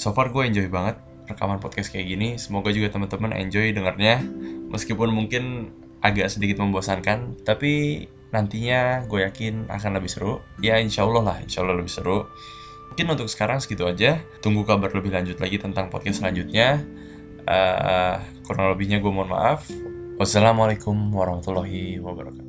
[0.01, 0.97] So far gue enjoy banget
[1.29, 2.41] rekaman podcast kayak gini.
[2.41, 4.25] Semoga juga teman-teman enjoy dengarnya.
[4.73, 5.69] Meskipun mungkin
[6.01, 10.41] agak sedikit membosankan tapi nantinya gue yakin akan lebih seru.
[10.65, 12.25] Ya insya Allah lah insya Allah lebih seru
[12.97, 14.25] mungkin untuk sekarang segitu aja.
[14.41, 16.81] Tunggu kabar lebih lanjut lagi tentang podcast selanjutnya.
[17.45, 18.17] Uh,
[18.49, 19.69] kurang lebihnya gue mohon maaf.
[20.17, 22.46] Wassalamualaikum warahmatullahi wabarakatuh.